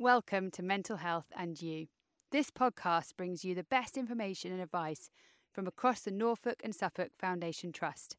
Welcome 0.00 0.50
to 0.52 0.62
Mental 0.62 0.96
Health 0.96 1.30
and 1.36 1.60
You. 1.60 1.88
This 2.32 2.50
podcast 2.50 3.18
brings 3.18 3.44
you 3.44 3.54
the 3.54 3.64
best 3.64 3.98
information 3.98 4.50
and 4.50 4.62
advice 4.62 5.10
from 5.52 5.66
across 5.66 6.00
the 6.00 6.10
Norfolk 6.10 6.62
and 6.64 6.74
Suffolk 6.74 7.10
Foundation 7.18 7.70
Trust. 7.70 8.16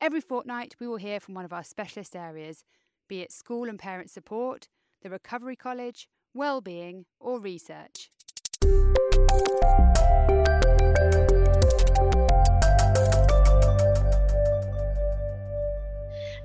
Every 0.00 0.20
fortnight, 0.20 0.76
we 0.78 0.86
will 0.86 0.98
hear 0.98 1.18
from 1.18 1.34
one 1.34 1.44
of 1.44 1.52
our 1.52 1.64
specialist 1.64 2.14
areas, 2.14 2.62
be 3.08 3.20
it 3.20 3.32
school 3.32 3.68
and 3.68 3.80
parent 3.80 4.10
support, 4.10 4.68
the 5.02 5.10
Recovery 5.10 5.56
College, 5.56 6.08
well-being, 6.34 7.04
or 7.18 7.40
research. 7.40 8.10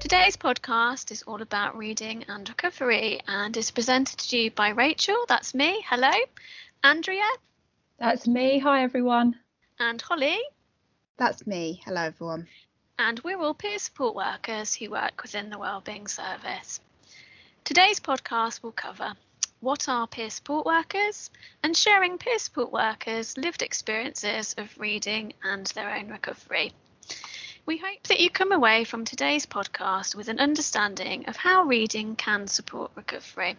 Today's 0.09 0.35
podcast 0.35 1.11
is 1.11 1.21
all 1.23 1.41
about 1.41 1.77
reading 1.77 2.25
and 2.27 2.49
recovery 2.49 3.19
and 3.27 3.55
is 3.55 3.69
presented 3.69 4.17
to 4.17 4.37
you 4.39 4.49
by 4.51 4.69
Rachel, 4.69 5.15
that's 5.27 5.53
me, 5.53 5.85
hello, 5.87 6.09
Andrea, 6.83 7.29
That's 7.99 8.25
me. 8.25 8.57
Hi, 8.57 8.81
everyone. 8.83 9.35
and 9.79 10.01
Holly, 10.01 10.39
That's 11.17 11.45
me. 11.45 11.81
Hello, 11.85 12.01
everyone. 12.01 12.47
and 12.97 13.19
we're 13.19 13.37
all 13.39 13.53
peer 13.53 13.77
support 13.77 14.15
workers 14.15 14.73
who 14.73 14.89
work 14.89 15.21
within 15.21 15.51
the 15.51 15.59
Wellbeing 15.59 16.07
Service. 16.07 16.79
Today's 17.63 17.99
podcast 17.99 18.63
will 18.63 18.71
cover 18.71 19.13
what 19.59 19.87
are 19.87 20.07
peer 20.07 20.31
support 20.31 20.65
workers 20.65 21.29
and 21.61 21.77
sharing 21.77 22.17
peer 22.17 22.39
support 22.39 22.71
workers' 22.71 23.37
lived 23.37 23.61
experiences 23.61 24.55
of 24.57 24.75
reading 24.79 25.33
and 25.43 25.67
their 25.67 25.93
own 25.95 26.09
recovery. 26.09 26.73
We 27.69 27.77
hope 27.77 28.01
that 28.07 28.19
you 28.19 28.31
come 28.31 28.51
away 28.51 28.83
from 28.83 29.05
today's 29.05 29.45
podcast 29.45 30.15
with 30.15 30.27
an 30.27 30.39
understanding 30.39 31.29
of 31.29 31.37
how 31.37 31.65
reading 31.65 32.15
can 32.15 32.47
support 32.47 32.89
recovery. 32.95 33.57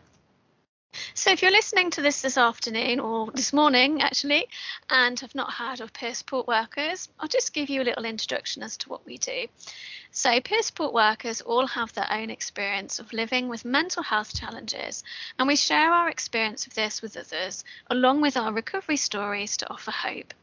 So, 1.14 1.30
if 1.30 1.42
you're 1.42 1.52
listening 1.52 1.92
to 1.92 2.02
this 2.02 2.20
this 2.20 2.37
afternoon 2.37 2.98
or 2.98 3.30
this 3.30 3.52
morning 3.52 4.02
actually, 4.02 4.48
and 4.88 5.20
have 5.20 5.37
not 5.37 5.52
heard 5.52 5.80
of 5.80 5.93
peer 5.93 6.12
support 6.12 6.48
workers, 6.48 7.09
I'll 7.20 7.29
just 7.29 7.52
give 7.52 7.70
you 7.70 7.82
a 7.82 7.85
little 7.85 8.04
introduction 8.04 8.65
as 8.65 8.76
to 8.79 8.88
what 8.88 9.07
we 9.07 9.16
do. 9.16 9.46
So, 10.10 10.40
peer 10.40 10.63
support 10.63 10.92
workers 10.92 11.40
all 11.40 11.68
have 11.68 11.92
their 11.92 12.13
own 12.13 12.30
experience 12.30 12.98
of 12.98 13.13
living 13.13 13.48
with 13.48 13.65
mental 13.65 14.02
health 14.02 14.35
challenges, 14.35 15.04
and 15.38 15.46
we 15.46 15.54
share 15.54 15.92
our 15.92 16.09
experience 16.09 16.66
of 16.66 16.74
this 16.74 17.01
with 17.01 17.16
others, 17.16 17.63
along 17.88 18.23
with 18.23 18.37
our 18.37 18.52
recovery 18.52 18.96
stories 18.96 19.57
to 19.59 19.70
offer 19.70 19.92
hope. 19.92 20.35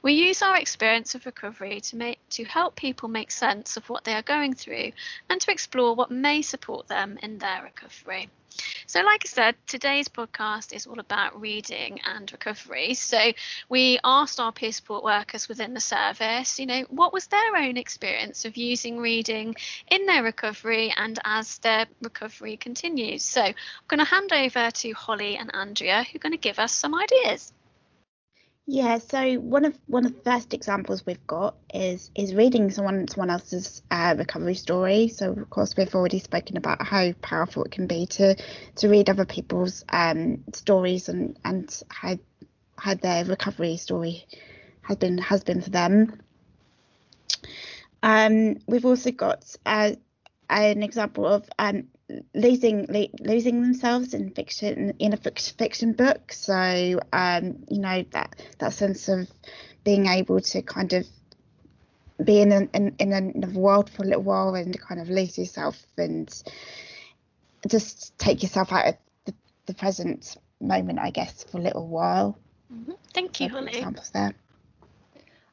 We 0.00 0.12
use 0.12 0.42
our 0.42 0.56
experience 0.56 1.14
of 1.14 1.26
recovery 1.26 1.80
to 1.80 1.96
make 1.96 2.20
to 2.30 2.44
help 2.44 2.76
people 2.76 3.08
make 3.08 3.32
sense 3.32 3.76
of 3.76 3.88
what 3.88 4.04
they 4.04 4.14
are 4.14 4.22
going 4.22 4.54
through 4.54 4.92
and 5.28 5.40
to 5.40 5.50
explore 5.50 5.94
what 5.94 6.10
may 6.10 6.42
support 6.42 6.86
them 6.86 7.18
in 7.22 7.38
their 7.38 7.64
recovery. 7.64 8.30
So, 8.86 9.02
like 9.02 9.22
I 9.24 9.28
said, 9.28 9.54
today's 9.66 10.08
podcast 10.08 10.72
is 10.72 10.86
all 10.86 10.98
about 10.98 11.40
reading 11.40 12.00
and 12.04 12.30
recovery. 12.30 12.94
So, 12.94 13.32
we 13.68 13.98
asked 14.02 14.40
our 14.40 14.52
peer 14.52 14.72
support 14.72 15.04
workers 15.04 15.48
within 15.48 15.74
the 15.74 15.80
service, 15.80 16.58
you 16.58 16.66
know, 16.66 16.82
what 16.88 17.12
was 17.12 17.26
their 17.26 17.56
own 17.56 17.76
experience 17.76 18.44
of 18.44 18.56
using 18.56 18.98
reading 18.98 19.54
in 19.90 20.06
their 20.06 20.22
recovery 20.22 20.92
and 20.96 21.18
as 21.24 21.58
their 21.58 21.86
recovery 22.02 22.56
continues. 22.56 23.22
So, 23.22 23.42
I'm 23.42 23.54
going 23.88 23.98
to 23.98 24.04
hand 24.04 24.32
over 24.32 24.70
to 24.70 24.92
Holly 24.92 25.36
and 25.36 25.54
Andrea, 25.54 26.04
who 26.04 26.16
are 26.16 26.20
going 26.20 26.32
to 26.32 26.38
give 26.38 26.58
us 26.58 26.72
some 26.72 26.94
ideas. 26.94 27.52
Yeah, 28.70 28.98
so 28.98 29.36
one 29.36 29.64
of 29.64 29.78
one 29.86 30.04
of 30.04 30.12
the 30.12 30.20
first 30.20 30.52
examples 30.52 31.06
we've 31.06 31.26
got 31.26 31.56
is 31.72 32.10
is 32.14 32.34
reading 32.34 32.70
someone 32.70 33.08
someone 33.08 33.30
else's 33.30 33.80
uh, 33.90 34.14
recovery 34.18 34.56
story. 34.56 35.08
So 35.08 35.32
of 35.32 35.48
course 35.48 35.74
we've 35.74 35.94
already 35.94 36.18
spoken 36.18 36.58
about 36.58 36.86
how 36.86 37.14
powerful 37.22 37.64
it 37.64 37.70
can 37.70 37.86
be 37.86 38.04
to 38.04 38.36
to 38.76 38.88
read 38.90 39.08
other 39.08 39.24
people's 39.24 39.86
um, 39.88 40.44
stories 40.52 41.08
and 41.08 41.38
and 41.46 41.82
how 41.88 42.18
how 42.76 42.92
their 42.92 43.24
recovery 43.24 43.78
story 43.78 44.26
has 44.82 44.98
been 44.98 45.16
has 45.16 45.42
been 45.44 45.62
for 45.62 45.70
them. 45.70 46.20
Um, 48.02 48.58
we've 48.66 48.84
also 48.84 49.12
got 49.12 49.46
uh, 49.64 49.92
an 50.50 50.82
example 50.82 51.26
of 51.26 51.48
um, 51.58 51.88
losing 52.34 52.86
lo- 52.88 53.08
losing 53.20 53.62
themselves 53.62 54.14
in 54.14 54.30
fiction 54.30 54.94
in 54.98 55.12
a 55.12 55.16
fiction 55.16 55.92
book. 55.92 56.32
So 56.32 57.00
um, 57.12 57.64
you 57.68 57.80
know 57.80 58.04
that 58.12 58.42
that 58.58 58.72
sense 58.72 59.08
of 59.08 59.28
being 59.84 60.06
able 60.06 60.40
to 60.40 60.62
kind 60.62 60.92
of 60.92 61.06
be 62.22 62.40
in 62.40 62.52
an, 62.52 62.68
in, 62.74 62.94
in 62.98 63.12
another 63.12 63.58
world 63.58 63.90
for 63.90 64.02
a 64.02 64.06
little 64.06 64.22
while 64.22 64.54
and 64.54 64.78
kind 64.80 65.00
of 65.00 65.08
lose 65.08 65.38
yourself 65.38 65.80
and 65.96 66.42
just 67.68 68.18
take 68.18 68.42
yourself 68.42 68.72
out 68.72 68.88
of 68.88 68.96
the, 69.24 69.34
the 69.66 69.74
present 69.74 70.36
moment, 70.60 70.98
I 70.98 71.10
guess, 71.10 71.44
for 71.44 71.58
a 71.58 71.62
little 71.62 71.86
while. 71.86 72.38
Thank 73.14 73.40
you, 73.40 73.48
Couple 73.48 73.66
Holly. 73.66 73.78
Examples 73.78 74.10
there. 74.10 74.34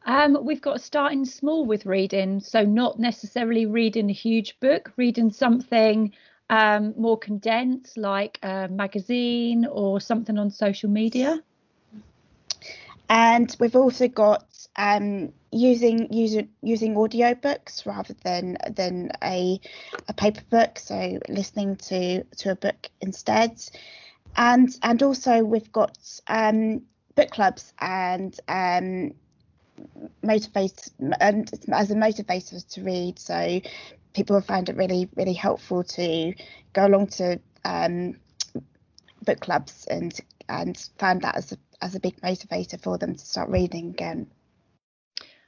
Um, 0.05 0.37
we've 0.43 0.61
got 0.61 0.81
starting 0.81 1.25
small 1.25 1.65
with 1.65 1.85
reading, 1.85 2.39
so 2.39 2.63
not 2.63 2.99
necessarily 2.99 3.65
reading 3.65 4.09
a 4.09 4.13
huge 4.13 4.59
book, 4.59 4.91
reading 4.97 5.31
something 5.31 6.13
um, 6.49 6.93
more 6.97 7.17
condensed, 7.17 7.97
like 7.97 8.39
a 8.43 8.67
magazine 8.67 9.65
or 9.65 9.99
something 9.99 10.37
on 10.37 10.51
social 10.51 10.89
media. 10.89 11.41
And 13.09 13.55
we've 13.59 13.75
also 13.75 14.07
got 14.07 14.45
um, 14.75 15.31
using 15.51 16.11
using 16.11 16.49
using 16.61 16.95
audiobooks 16.95 17.85
rather 17.85 18.15
than 18.23 18.57
than 18.69 19.11
a 19.23 19.59
a 20.07 20.13
paper 20.13 20.41
book, 20.49 20.79
so 20.79 21.19
listening 21.29 21.75
to 21.77 22.23
to 22.23 22.51
a 22.51 22.55
book 22.55 22.89
instead. 23.01 23.61
And 24.35 24.75
and 24.81 25.03
also 25.03 25.43
we've 25.43 25.71
got 25.71 25.97
um, 26.27 26.81
book 27.15 27.29
clubs 27.29 27.73
and 27.79 28.37
um, 28.47 29.13
motivate 30.23 30.89
and 31.19 31.49
as 31.71 31.91
a 31.91 31.95
motivator 31.95 32.67
to 32.73 32.83
read. 32.83 33.19
So 33.19 33.61
people 34.15 34.35
have 34.35 34.45
found 34.45 34.69
it 34.69 34.77
really 34.77 35.09
really 35.15 35.33
helpful 35.33 35.83
to 35.83 36.33
go 36.73 36.87
along 36.87 37.07
to 37.07 37.39
um, 37.65 38.15
book 39.23 39.39
clubs 39.41 39.85
and 39.89 40.19
and 40.47 40.89
found 40.97 41.21
that 41.21 41.35
as 41.35 41.51
a 41.51 41.57
as 41.81 41.93
a 41.93 41.99
big 41.99 42.19
motivator 42.21 42.81
for 42.81 42.97
them 42.97 43.13
to 43.15 43.25
start 43.25 43.49
reading 43.49 43.89
again. 43.89 44.27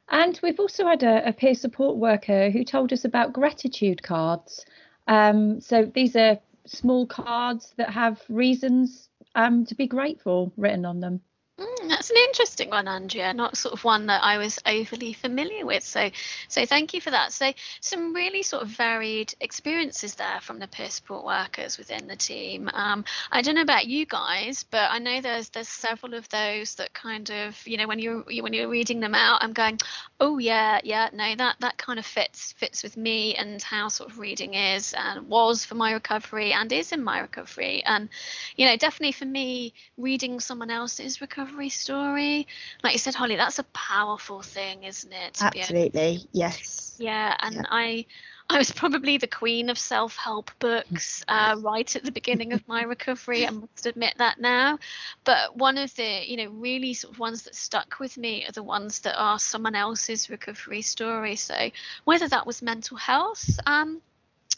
And 0.10 0.40
we've 0.44 0.60
also 0.60 0.86
had 0.86 1.04
a, 1.04 1.30
a 1.30 1.34
peer 1.34 1.54
support 1.54 1.98
worker 1.98 2.50
who 2.50 2.64
told 2.64 2.94
us 2.94 3.06
about 3.06 3.34
gratitude 3.34 4.04
cards. 4.04 4.66
Um, 5.08 5.60
so 5.60 5.86
these 5.86 6.16
are 6.16 6.40
small 6.66 7.06
cards 7.06 7.74
that 7.78 7.90
have 7.90 8.22
reasons 8.30 9.10
um, 9.36 9.66
to 9.66 9.76
be 9.76 9.88
grateful 9.88 10.54
written 10.58 10.86
on 10.86 11.00
them. 11.00 11.22
Mm, 11.60 11.90
that's 11.90 12.12
an 12.12 12.18
interesting 12.18 12.70
one, 12.70 12.88
Andrea. 12.88 13.34
Not 13.34 13.58
sort 13.58 13.74
of 13.74 13.84
one 13.84 14.06
that 14.08 14.24
I 14.24 14.38
was 14.38 14.60
overly 14.64 15.14
familiar 15.14 15.66
with. 15.66 15.84
So, 15.84 16.12
so 16.48 16.68
thank 16.68 16.94
you 16.94 17.02
for 17.02 17.10
that. 17.10 17.34
So, 17.34 17.52
some 17.82 18.14
really 18.14 18.44
sort 18.44 18.62
of 18.62 18.70
varied 18.70 19.34
experiences 19.42 20.14
there 20.14 20.40
from 20.42 20.60
the 20.60 20.68
peer 20.68 20.92
support 20.92 21.26
workers 21.26 21.80
within 21.80 22.06
the 22.06 22.16
team. 22.16 22.70
Um, 22.72 23.06
I 23.32 23.42
don't 23.42 23.56
know 23.56 23.64
about 23.64 23.88
you 23.88 24.06
guys, 24.06 24.66
but 24.70 24.92
I 24.92 25.00
know 25.00 25.20
there's 25.20 25.50
there's 25.50 25.68
several 25.68 26.14
of 26.14 26.30
those 26.30 26.76
that 26.76 26.94
kind 26.94 27.28
of 27.32 27.60
you 27.68 27.78
know 27.78 27.88
when 27.88 27.98
you're 27.98 28.22
when 28.22 28.54
you're 28.54 28.70
reading 28.70 29.00
them 29.00 29.16
out, 29.16 29.44
I'm 29.44 29.54
going, 29.54 29.80
oh 30.20 30.38
yeah, 30.38 30.80
yeah, 30.84 31.10
no, 31.12 31.34
that 31.38 31.56
that 31.62 31.78
kind 31.80 31.98
of 31.98 32.06
fits 32.06 32.52
fits 32.54 32.84
with 32.84 32.98
me 32.98 33.34
and 33.34 33.64
how 33.64 33.88
sort 33.88 34.12
of 34.12 34.20
reading 34.20 34.54
is 34.54 34.94
and 34.96 35.28
was 35.28 35.66
for 35.66 35.74
my 35.74 35.94
recovery 35.94 36.54
and 36.54 36.72
is 36.72 36.92
in 36.92 37.04
my 37.04 37.20
recovery. 37.20 37.82
And 37.84 38.10
you 38.56 38.68
know, 38.68 38.78
definitely 38.78 39.14
for 39.14 39.26
me, 39.26 39.74
reading 39.98 40.40
someone 40.40 40.70
else's 40.70 41.20
recovery 41.20 41.47
story, 41.70 42.48
like 42.84 42.94
you 42.94 43.00
said, 43.00 43.16
Holly, 43.16 43.36
that's 43.36 43.60
a 43.60 43.64
powerful 43.64 44.42
thing, 44.42 44.84
isn't 44.84 45.12
it? 45.12 45.34
to 45.36 45.46
Absolutely, 45.46 46.20
yes. 46.32 46.96
yeah, 47.00 47.36
and 47.40 47.56
Yeah. 47.56 47.64
I 47.70 48.06
I 48.50 48.58
was 48.58 48.72
probably 48.72 49.18
the 49.18 49.28
queen 49.28 49.70
of 49.70 49.78
self-help 49.78 50.52
books 50.60 51.24
uh, 51.28 51.58
right 51.60 51.96
at 51.96 52.04
the 52.04 52.12
beginning 52.12 52.54
of 52.54 52.66
my 52.68 52.84
recovery. 52.84 53.46
I 53.46 53.50
must 53.50 53.86
admit 53.86 54.14
that 54.18 54.40
now. 54.40 54.80
But 55.26 55.58
one 55.58 55.78
of 55.78 55.94
the, 55.96 56.22
you 56.26 56.38
know, 56.38 56.50
really 56.52 56.94
sort 56.94 57.14
of 57.14 57.20
ones 57.20 57.44
that 57.44 57.56
stuck 57.56 58.00
with 58.00 58.18
me 58.18 58.46
are 58.48 58.52
the 58.54 58.64
ones 58.64 59.00
that 59.00 59.16
are 59.18 59.38
someone 59.38 59.76
else's 59.76 60.30
recovery 60.30 60.82
story. 60.82 61.36
So 61.36 61.72
whether 62.06 62.28
that 62.30 62.48
was 62.48 62.62
mental 62.62 62.96
health, 62.96 63.60
um, 63.66 64.02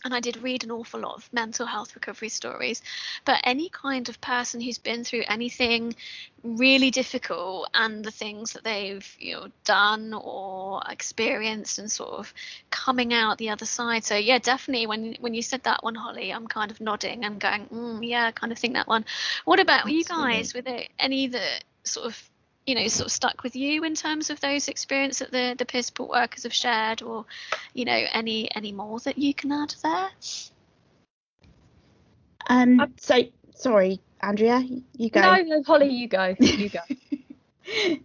and 0.03 0.13
I 0.13 0.19
did 0.19 0.37
read 0.37 0.63
an 0.63 0.71
awful 0.71 1.01
lot 1.01 1.15
of 1.15 1.29
mental 1.33 1.65
health 1.65 1.95
recovery 1.95 2.29
stories, 2.29 2.81
but 3.25 3.41
any 3.43 3.69
kind 3.69 4.07
of 4.09 4.21
person 4.21 4.61
who's 4.61 4.77
been 4.77 5.03
through 5.03 5.23
anything 5.27 5.95
really 6.41 6.89
difficult 6.89 7.69
and 7.73 8.03
the 8.03 8.11
things 8.11 8.53
that 8.53 8.63
they've 8.63 9.17
you 9.19 9.35
know 9.35 9.47
done 9.65 10.13
or 10.13 10.81
experienced 10.89 11.79
and 11.79 11.91
sort 11.91 12.11
of 12.11 12.33
coming 12.69 13.13
out 13.13 13.37
the 13.37 13.49
other 13.49 13.65
side. 13.65 14.03
So 14.03 14.15
yeah, 14.15 14.39
definitely 14.39 14.87
when 14.87 15.17
when 15.19 15.33
you 15.33 15.41
said 15.41 15.63
that 15.63 15.83
one, 15.83 15.95
Holly, 15.95 16.31
I'm 16.31 16.47
kind 16.47 16.71
of 16.71 16.79
nodding 16.79 17.25
and 17.25 17.39
going, 17.39 17.67
mm, 17.67 18.07
yeah, 18.07 18.27
I 18.27 18.31
kind 18.31 18.51
of 18.51 18.59
think 18.59 18.75
that 18.75 18.87
one. 18.87 19.05
What 19.45 19.59
about 19.59 19.91
you 19.91 20.03
guys? 20.03 20.53
Were 20.53 20.61
there 20.61 20.85
any 20.97 21.27
that 21.27 21.63
sort 21.83 22.07
of 22.07 22.28
you 22.69 22.75
know 22.75 22.87
sort 22.87 23.07
of 23.07 23.11
stuck 23.11 23.41
with 23.41 23.55
you 23.55 23.83
in 23.83 23.95
terms 23.95 24.29
of 24.29 24.39
those 24.41 24.67
experiences 24.67 25.27
that 25.27 25.31
the 25.31 25.55
the 25.57 25.65
peer 25.65 25.81
support 25.81 26.09
workers 26.09 26.43
have 26.43 26.53
shared 26.53 27.01
or 27.01 27.25
you 27.73 27.83
know 27.83 28.05
any 28.13 28.53
any 28.55 28.71
more 28.71 28.99
that 28.99 29.17
you 29.17 29.33
can 29.33 29.51
add 29.51 29.73
there 29.81 30.09
Um, 32.49 32.79
Uh, 32.79 32.87
so 32.97 33.23
sorry, 33.55 33.99
Andrea, 34.21 34.63
you 34.97 35.09
go. 35.09 35.21
No, 35.21 35.41
no, 35.41 35.63
Holly, 35.63 35.89
you 35.89 36.07
go. 36.07 36.35
You 36.39 36.69
go. 36.69 36.79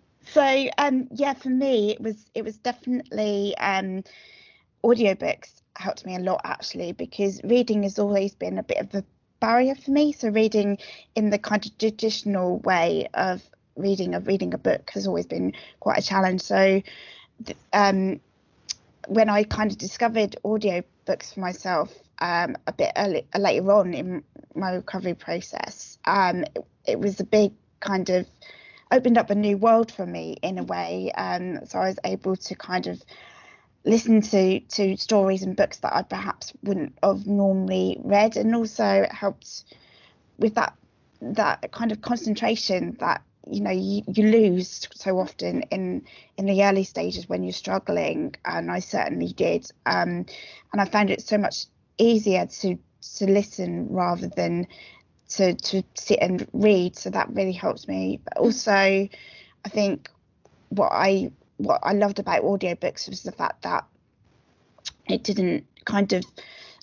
so 0.26 0.68
um, 0.78 1.08
yeah, 1.12 1.34
for 1.34 1.48
me, 1.50 1.92
it 1.92 2.00
was 2.00 2.16
it 2.34 2.44
was 2.44 2.58
definitely 2.58 3.56
um, 3.58 4.02
audiobooks 4.84 5.62
helped 5.76 6.06
me 6.06 6.14
a 6.16 6.20
lot 6.20 6.40
actually 6.44 6.92
because 6.92 7.40
reading 7.42 7.82
has 7.82 7.98
always 7.98 8.34
been 8.34 8.58
a 8.58 8.62
bit 8.62 8.78
of 8.78 8.94
a 8.94 9.04
barrier 9.40 9.74
for 9.74 9.90
me. 9.90 10.12
So 10.12 10.28
reading 10.28 10.78
in 11.14 11.30
the 11.30 11.38
kind 11.38 11.64
of 11.64 11.76
traditional 11.78 12.58
way 12.60 13.08
of 13.14 13.42
reading 13.76 14.14
of 14.14 14.26
reading 14.26 14.54
a 14.54 14.58
book 14.58 14.90
has 14.90 15.06
always 15.06 15.26
been 15.26 15.52
quite 15.80 15.98
a 15.98 16.02
challenge. 16.02 16.40
So 16.40 16.82
um, 17.72 18.20
when 19.08 19.28
I 19.28 19.44
kind 19.44 19.70
of 19.70 19.78
discovered 19.78 20.36
audiobooks 20.44 21.34
for 21.34 21.40
myself 21.40 21.92
um, 22.18 22.56
a 22.66 22.72
bit 22.72 22.92
early, 22.96 23.26
later 23.36 23.72
on 23.72 23.94
in 23.94 24.24
my 24.54 24.72
recovery 24.72 25.14
process, 25.14 25.98
um, 26.04 26.44
it, 26.54 26.64
it, 26.86 27.00
was 27.00 27.20
a 27.20 27.24
big 27.24 27.52
kind 27.80 28.08
of 28.10 28.26
opened 28.90 29.18
up 29.18 29.30
a 29.30 29.34
new 29.34 29.56
world 29.56 29.90
for 29.90 30.06
me 30.06 30.36
in 30.42 30.58
a 30.58 30.62
way. 30.62 31.10
Um, 31.12 31.66
so 31.66 31.78
I 31.78 31.88
was 31.88 31.98
able 32.04 32.36
to 32.36 32.54
kind 32.54 32.86
of 32.86 33.02
listen 33.84 34.22
to 34.22 34.60
to 34.60 34.96
stories 34.96 35.42
and 35.42 35.56
books 35.56 35.78
that 35.78 35.94
I 35.94 36.02
perhaps 36.02 36.52
wouldn't 36.62 36.96
have 37.02 37.26
normally 37.26 37.98
read, 38.02 38.36
and 38.36 38.54
also 38.54 39.02
it 39.02 39.12
helped 39.12 39.64
with 40.38 40.54
that 40.54 40.74
that 41.20 41.72
kind 41.72 41.92
of 41.92 42.00
concentration 42.00 42.96
that 43.00 43.22
you 43.50 43.60
know 43.60 43.70
you, 43.70 44.02
you 44.06 44.26
lose 44.26 44.88
so 44.94 45.18
often 45.18 45.62
in 45.70 46.04
in 46.36 46.46
the 46.46 46.64
early 46.64 46.84
stages 46.84 47.28
when 47.28 47.42
you're 47.42 47.52
struggling 47.52 48.34
and 48.44 48.70
I 48.70 48.80
certainly 48.80 49.32
did. 49.32 49.70
Um, 49.86 50.26
and 50.72 50.80
I 50.80 50.84
found 50.84 51.10
it 51.10 51.22
so 51.22 51.38
much 51.38 51.66
easier 51.98 52.46
to 52.46 52.78
to 53.16 53.26
listen 53.26 53.88
rather 53.90 54.28
than 54.28 54.66
to 55.28 55.54
to 55.54 55.82
sit 55.94 56.18
and 56.20 56.46
read 56.52 56.96
so 56.96 57.10
that 57.10 57.32
really 57.34 57.52
helps 57.52 57.88
me. 57.88 58.20
But 58.24 58.38
also 58.38 58.72
I 58.72 59.68
think 59.68 60.10
what 60.70 60.90
I 60.92 61.30
what 61.58 61.80
I 61.82 61.92
loved 61.92 62.18
about 62.18 62.42
audiobooks 62.42 63.08
was 63.08 63.22
the 63.22 63.32
fact 63.32 63.62
that 63.62 63.84
it 65.08 65.22
didn't 65.22 65.66
kind 65.84 66.12
of 66.12 66.24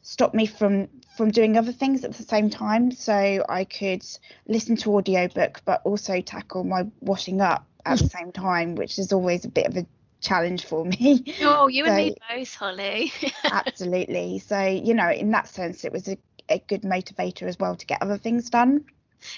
stop 0.04 0.34
me 0.34 0.46
from 0.46 0.88
from 1.22 1.30
doing 1.30 1.56
other 1.56 1.72
things 1.72 2.04
at 2.04 2.14
the 2.14 2.24
same 2.24 2.50
time 2.50 2.90
so 2.90 3.46
I 3.48 3.64
could 3.64 4.04
listen 4.48 4.76
to 4.78 4.96
audiobook 4.96 5.62
but 5.66 5.84
also 5.84 6.20
tackle 6.20 6.64
my 6.64 6.88
washing 7.00 7.42
up 7.42 7.68
at 7.86 8.00
the 8.00 8.10
same 8.18 8.32
time 8.32 8.74
which 8.74 8.98
is 8.98 9.14
always 9.14 9.46
a 9.46 9.50
bit 9.50 9.68
of 9.68 9.78
a 9.78 9.86
challenge 10.20 10.66
for 10.66 10.84
me. 10.84 11.24
Oh, 11.44 11.68
you 11.68 11.86
so, 11.86 11.92
and 11.92 11.98
me 11.98 12.16
both, 12.28 12.56
Holly. 12.56 13.14
absolutely. 13.44 14.40
So, 14.40 14.64
you 14.64 14.96
know, 14.96 15.12
in 15.12 15.30
that 15.30 15.48
sense 15.48 15.86
it 15.86 15.92
was 15.92 16.08
a, 16.08 16.18
a 16.50 16.58
good 16.58 16.82
motivator 16.82 17.44
as 17.44 17.60
well 17.60 17.76
to 17.76 17.86
get 17.86 18.02
other 18.02 18.18
things 18.18 18.50
done 18.50 18.86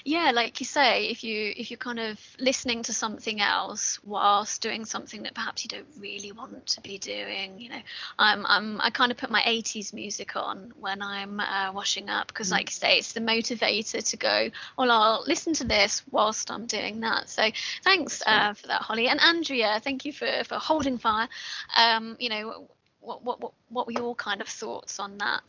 yeah 0.04 0.30
like 0.34 0.60
you 0.60 0.66
say 0.66 1.06
if 1.06 1.24
you 1.24 1.52
if 1.56 1.70
you're 1.70 1.78
kind 1.78 2.00
of 2.00 2.18
listening 2.38 2.82
to 2.82 2.92
something 2.92 3.40
else 3.40 3.98
whilst 4.04 4.62
doing 4.62 4.84
something 4.84 5.22
that 5.22 5.34
perhaps 5.34 5.64
you 5.64 5.68
don't 5.68 5.86
really 5.98 6.32
want 6.32 6.66
to 6.66 6.80
be 6.80 6.98
doing 6.98 7.58
you 7.58 7.68
know 7.68 7.80
i'm, 8.18 8.44
I'm 8.46 8.80
i 8.80 8.90
kind 8.90 9.10
of 9.10 9.18
put 9.18 9.30
my 9.30 9.42
80s 9.42 9.92
music 9.92 10.36
on 10.36 10.72
when 10.78 11.02
i'm 11.02 11.40
uh, 11.40 11.72
washing 11.72 12.08
up 12.08 12.28
because 12.28 12.50
like 12.50 12.68
you 12.70 12.74
say 12.74 12.98
it's 12.98 13.12
the 13.12 13.20
motivator 13.20 14.06
to 14.10 14.16
go 14.16 14.50
well 14.78 14.90
i'll 14.90 15.24
listen 15.26 15.52
to 15.54 15.64
this 15.64 16.02
whilst 16.10 16.50
i'm 16.50 16.66
doing 16.66 17.00
that. 17.00 17.28
So 17.28 17.42
thanks 17.82 18.22
uh, 18.26 18.54
for 18.54 18.66
that 18.68 18.82
holly. 18.82 19.08
And 19.08 19.20
andrea 19.20 19.80
thank 19.82 20.04
you 20.04 20.12
for 20.12 20.28
for 20.44 20.56
holding 20.56 20.98
fire. 20.98 21.28
Um 21.76 22.16
you 22.18 22.28
know 22.28 22.68
what 23.00 23.24
what 23.24 23.40
what, 23.40 23.52
what 23.68 23.86
were 23.86 23.92
your 23.92 24.14
kind 24.14 24.40
of 24.40 24.48
thoughts 24.48 24.98
on 24.98 25.18
that 25.18 25.42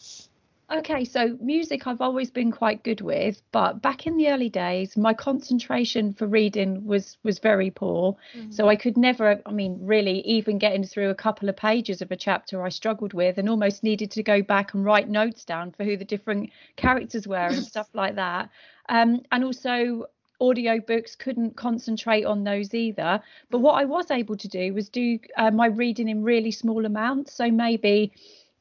Okay, 0.71 1.05
so 1.05 1.37
music 1.39 1.85
I've 1.85 2.01
always 2.01 2.31
been 2.31 2.51
quite 2.51 2.83
good 2.83 2.99
with, 2.99 3.39
but 3.51 3.83
back 3.83 4.07
in 4.07 4.17
the 4.17 4.29
early 4.29 4.49
days, 4.49 4.97
my 4.97 5.13
concentration 5.13 6.11
for 6.11 6.25
reading 6.25 6.85
was 6.85 7.17
was 7.21 7.37
very 7.37 7.69
poor. 7.69 8.17
Mm-hmm. 8.35 8.51
So 8.51 8.67
I 8.67 8.75
could 8.75 8.97
never, 8.97 9.39
I 9.45 9.51
mean, 9.51 9.77
really 9.81 10.21
even 10.21 10.57
getting 10.57 10.83
through 10.83 11.11
a 11.11 11.15
couple 11.15 11.49
of 11.49 11.55
pages 11.55 12.01
of 12.01 12.11
a 12.11 12.15
chapter 12.15 12.63
I 12.63 12.69
struggled 12.69 13.13
with 13.13 13.37
and 13.37 13.47
almost 13.47 13.83
needed 13.83 14.09
to 14.11 14.23
go 14.23 14.41
back 14.41 14.73
and 14.73 14.83
write 14.83 15.07
notes 15.07 15.45
down 15.45 15.71
for 15.71 15.83
who 15.83 15.97
the 15.97 16.05
different 16.05 16.49
characters 16.77 17.27
were 17.27 17.35
and 17.35 17.63
stuff 17.63 17.89
like 17.93 18.15
that. 18.15 18.49
Um, 18.89 19.21
and 19.31 19.43
also 19.43 20.07
audiobooks 20.41 21.17
couldn't 21.17 21.55
concentrate 21.55 22.25
on 22.25 22.43
those 22.43 22.73
either. 22.73 23.21
But 23.51 23.59
what 23.59 23.73
I 23.73 23.85
was 23.85 24.09
able 24.09 24.37
to 24.37 24.47
do 24.47 24.73
was 24.73 24.89
do 24.89 25.19
uh, 25.37 25.51
my 25.51 25.67
reading 25.67 26.09
in 26.09 26.23
really 26.23 26.51
small 26.51 26.85
amounts. 26.85 27.33
So 27.33 27.51
maybe 27.51 28.11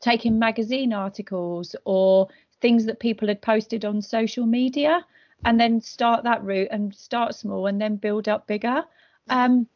taking 0.01 0.39
magazine 0.39 0.93
articles 0.93 1.75
or 1.85 2.29
things 2.61 2.85
that 2.87 3.01
people 3.01 3.29
had 3.29 3.43
posted 3.43 3.85
on 3.85 4.01
social 4.01 4.47
media 4.47 5.05
and 5.45 5.61
then 5.61 5.81
start 5.81 6.25
that 6.25 6.43
route 6.43 6.69
and 6.71 6.95
start 6.95 7.35
small 7.35 7.67
and 7.67 7.81
then 7.81 7.97
build 7.97 8.29
up 8.29 8.47
bigger. 8.47 8.83
Um, 9.29 9.67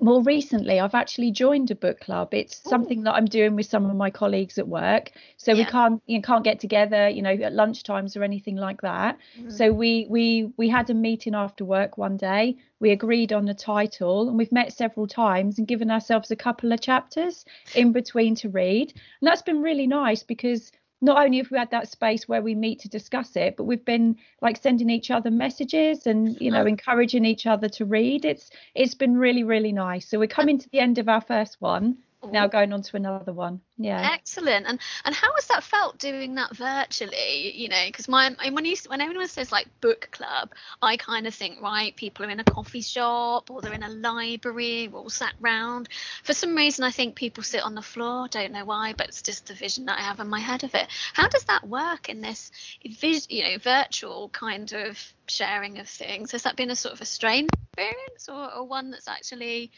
more 0.00 0.22
recently 0.22 0.80
i've 0.80 0.94
actually 0.94 1.30
joined 1.30 1.70
a 1.70 1.74
book 1.74 2.00
club 2.00 2.32
it's 2.32 2.60
Ooh. 2.66 2.70
something 2.70 3.02
that 3.02 3.14
i'm 3.14 3.24
doing 3.24 3.56
with 3.56 3.66
some 3.66 3.88
of 3.88 3.96
my 3.96 4.10
colleagues 4.10 4.58
at 4.58 4.68
work 4.68 5.10
so 5.36 5.52
yeah. 5.52 5.58
we 5.58 5.64
can't 5.64 6.02
you 6.06 6.18
know, 6.18 6.22
can't 6.22 6.44
get 6.44 6.60
together 6.60 7.08
you 7.08 7.22
know 7.22 7.30
at 7.30 7.52
lunch 7.52 7.82
times 7.82 8.16
or 8.16 8.22
anything 8.22 8.56
like 8.56 8.80
that 8.82 9.18
mm-hmm. 9.38 9.50
so 9.50 9.72
we 9.72 10.06
we 10.08 10.50
we 10.56 10.68
had 10.68 10.88
a 10.90 10.94
meeting 10.94 11.34
after 11.34 11.64
work 11.64 11.98
one 11.98 12.16
day 12.16 12.56
we 12.80 12.90
agreed 12.90 13.32
on 13.32 13.48
a 13.48 13.54
title 13.54 14.28
and 14.28 14.36
we've 14.36 14.52
met 14.52 14.72
several 14.72 15.06
times 15.06 15.58
and 15.58 15.68
given 15.68 15.90
ourselves 15.90 16.30
a 16.30 16.36
couple 16.36 16.72
of 16.72 16.80
chapters 16.80 17.44
in 17.74 17.92
between 17.92 18.34
to 18.34 18.48
read 18.48 18.92
and 18.92 19.28
that's 19.28 19.42
been 19.42 19.62
really 19.62 19.86
nice 19.86 20.22
because 20.22 20.72
not 21.02 21.22
only 21.22 21.38
have 21.38 21.50
we 21.50 21.58
had 21.58 21.70
that 21.72 21.90
space 21.90 22.28
where 22.28 22.40
we 22.40 22.54
meet 22.54 22.78
to 22.80 22.88
discuss 22.88 23.36
it, 23.36 23.56
but 23.56 23.64
we've 23.64 23.84
been 23.84 24.16
like 24.40 24.56
sending 24.56 24.88
each 24.88 25.10
other 25.10 25.30
messages 25.30 26.06
and 26.06 26.40
you 26.40 26.50
know 26.50 26.64
encouraging 26.64 27.24
each 27.24 27.46
other 27.46 27.68
to 27.70 27.84
read. 27.84 28.24
It's 28.24 28.50
it's 28.74 28.94
been 28.94 29.18
really 29.18 29.44
really 29.44 29.72
nice. 29.72 30.08
So 30.08 30.18
we're 30.18 30.28
coming 30.28 30.58
to 30.58 30.68
the 30.70 30.80
end 30.80 30.98
of 30.98 31.08
our 31.08 31.20
first 31.20 31.60
one 31.60 31.98
now 32.30 32.46
going 32.46 32.72
on 32.72 32.82
to 32.82 32.96
another 32.96 33.32
one. 33.32 33.60
Yeah. 33.76 34.10
Excellent. 34.12 34.66
And 34.66 34.78
and 35.04 35.14
how 35.14 35.34
has 35.34 35.46
that 35.48 35.64
felt 35.64 35.98
doing 35.98 36.36
that 36.36 36.54
virtually? 36.56 37.56
You 37.56 37.68
know 37.68 37.82
because 37.86 38.08
my 38.08 38.34
and 38.42 38.54
when 38.54 38.64
you 38.64 38.76
when 38.86 39.00
anyone 39.00 39.26
says 39.28 39.50
like 39.50 39.68
book 39.80 40.08
club 40.12 40.50
i 40.80 40.96
kind 40.96 41.26
of 41.26 41.34
think 41.34 41.60
right 41.60 41.96
people 41.96 42.24
are 42.24 42.30
in 42.30 42.40
a 42.40 42.44
coffee 42.44 42.82
shop 42.82 43.50
or 43.50 43.60
they're 43.60 43.72
in 43.72 43.82
a 43.82 43.88
library 43.88 44.88
we're 44.88 45.00
all 45.00 45.10
sat 45.10 45.34
round. 45.40 45.88
For 46.22 46.34
some 46.34 46.54
reason 46.54 46.84
i 46.84 46.90
think 46.90 47.16
people 47.16 47.42
sit 47.42 47.62
on 47.62 47.74
the 47.74 47.82
floor. 47.82 48.28
Don't 48.28 48.52
know 48.52 48.64
why 48.64 48.94
but 48.96 49.08
it's 49.08 49.22
just 49.22 49.46
the 49.46 49.54
vision 49.54 49.86
that 49.86 49.98
i 49.98 50.02
have 50.02 50.20
in 50.20 50.28
my 50.28 50.40
head 50.40 50.64
of 50.64 50.74
it. 50.74 50.86
How 51.12 51.28
does 51.28 51.44
that 51.44 51.66
work 51.66 52.08
in 52.08 52.20
this 52.20 52.50
you 52.82 53.42
know 53.42 53.58
virtual 53.58 54.28
kind 54.28 54.72
of 54.72 55.12
sharing 55.26 55.78
of 55.78 55.88
things? 55.88 56.32
Has 56.32 56.42
that 56.44 56.56
been 56.56 56.70
a 56.70 56.76
sort 56.76 56.94
of 56.94 57.00
a 57.00 57.06
strange 57.06 57.50
experience 57.72 58.28
or, 58.28 58.54
or 58.54 58.64
one 58.64 58.90
that's 58.90 59.08
actually 59.08 59.70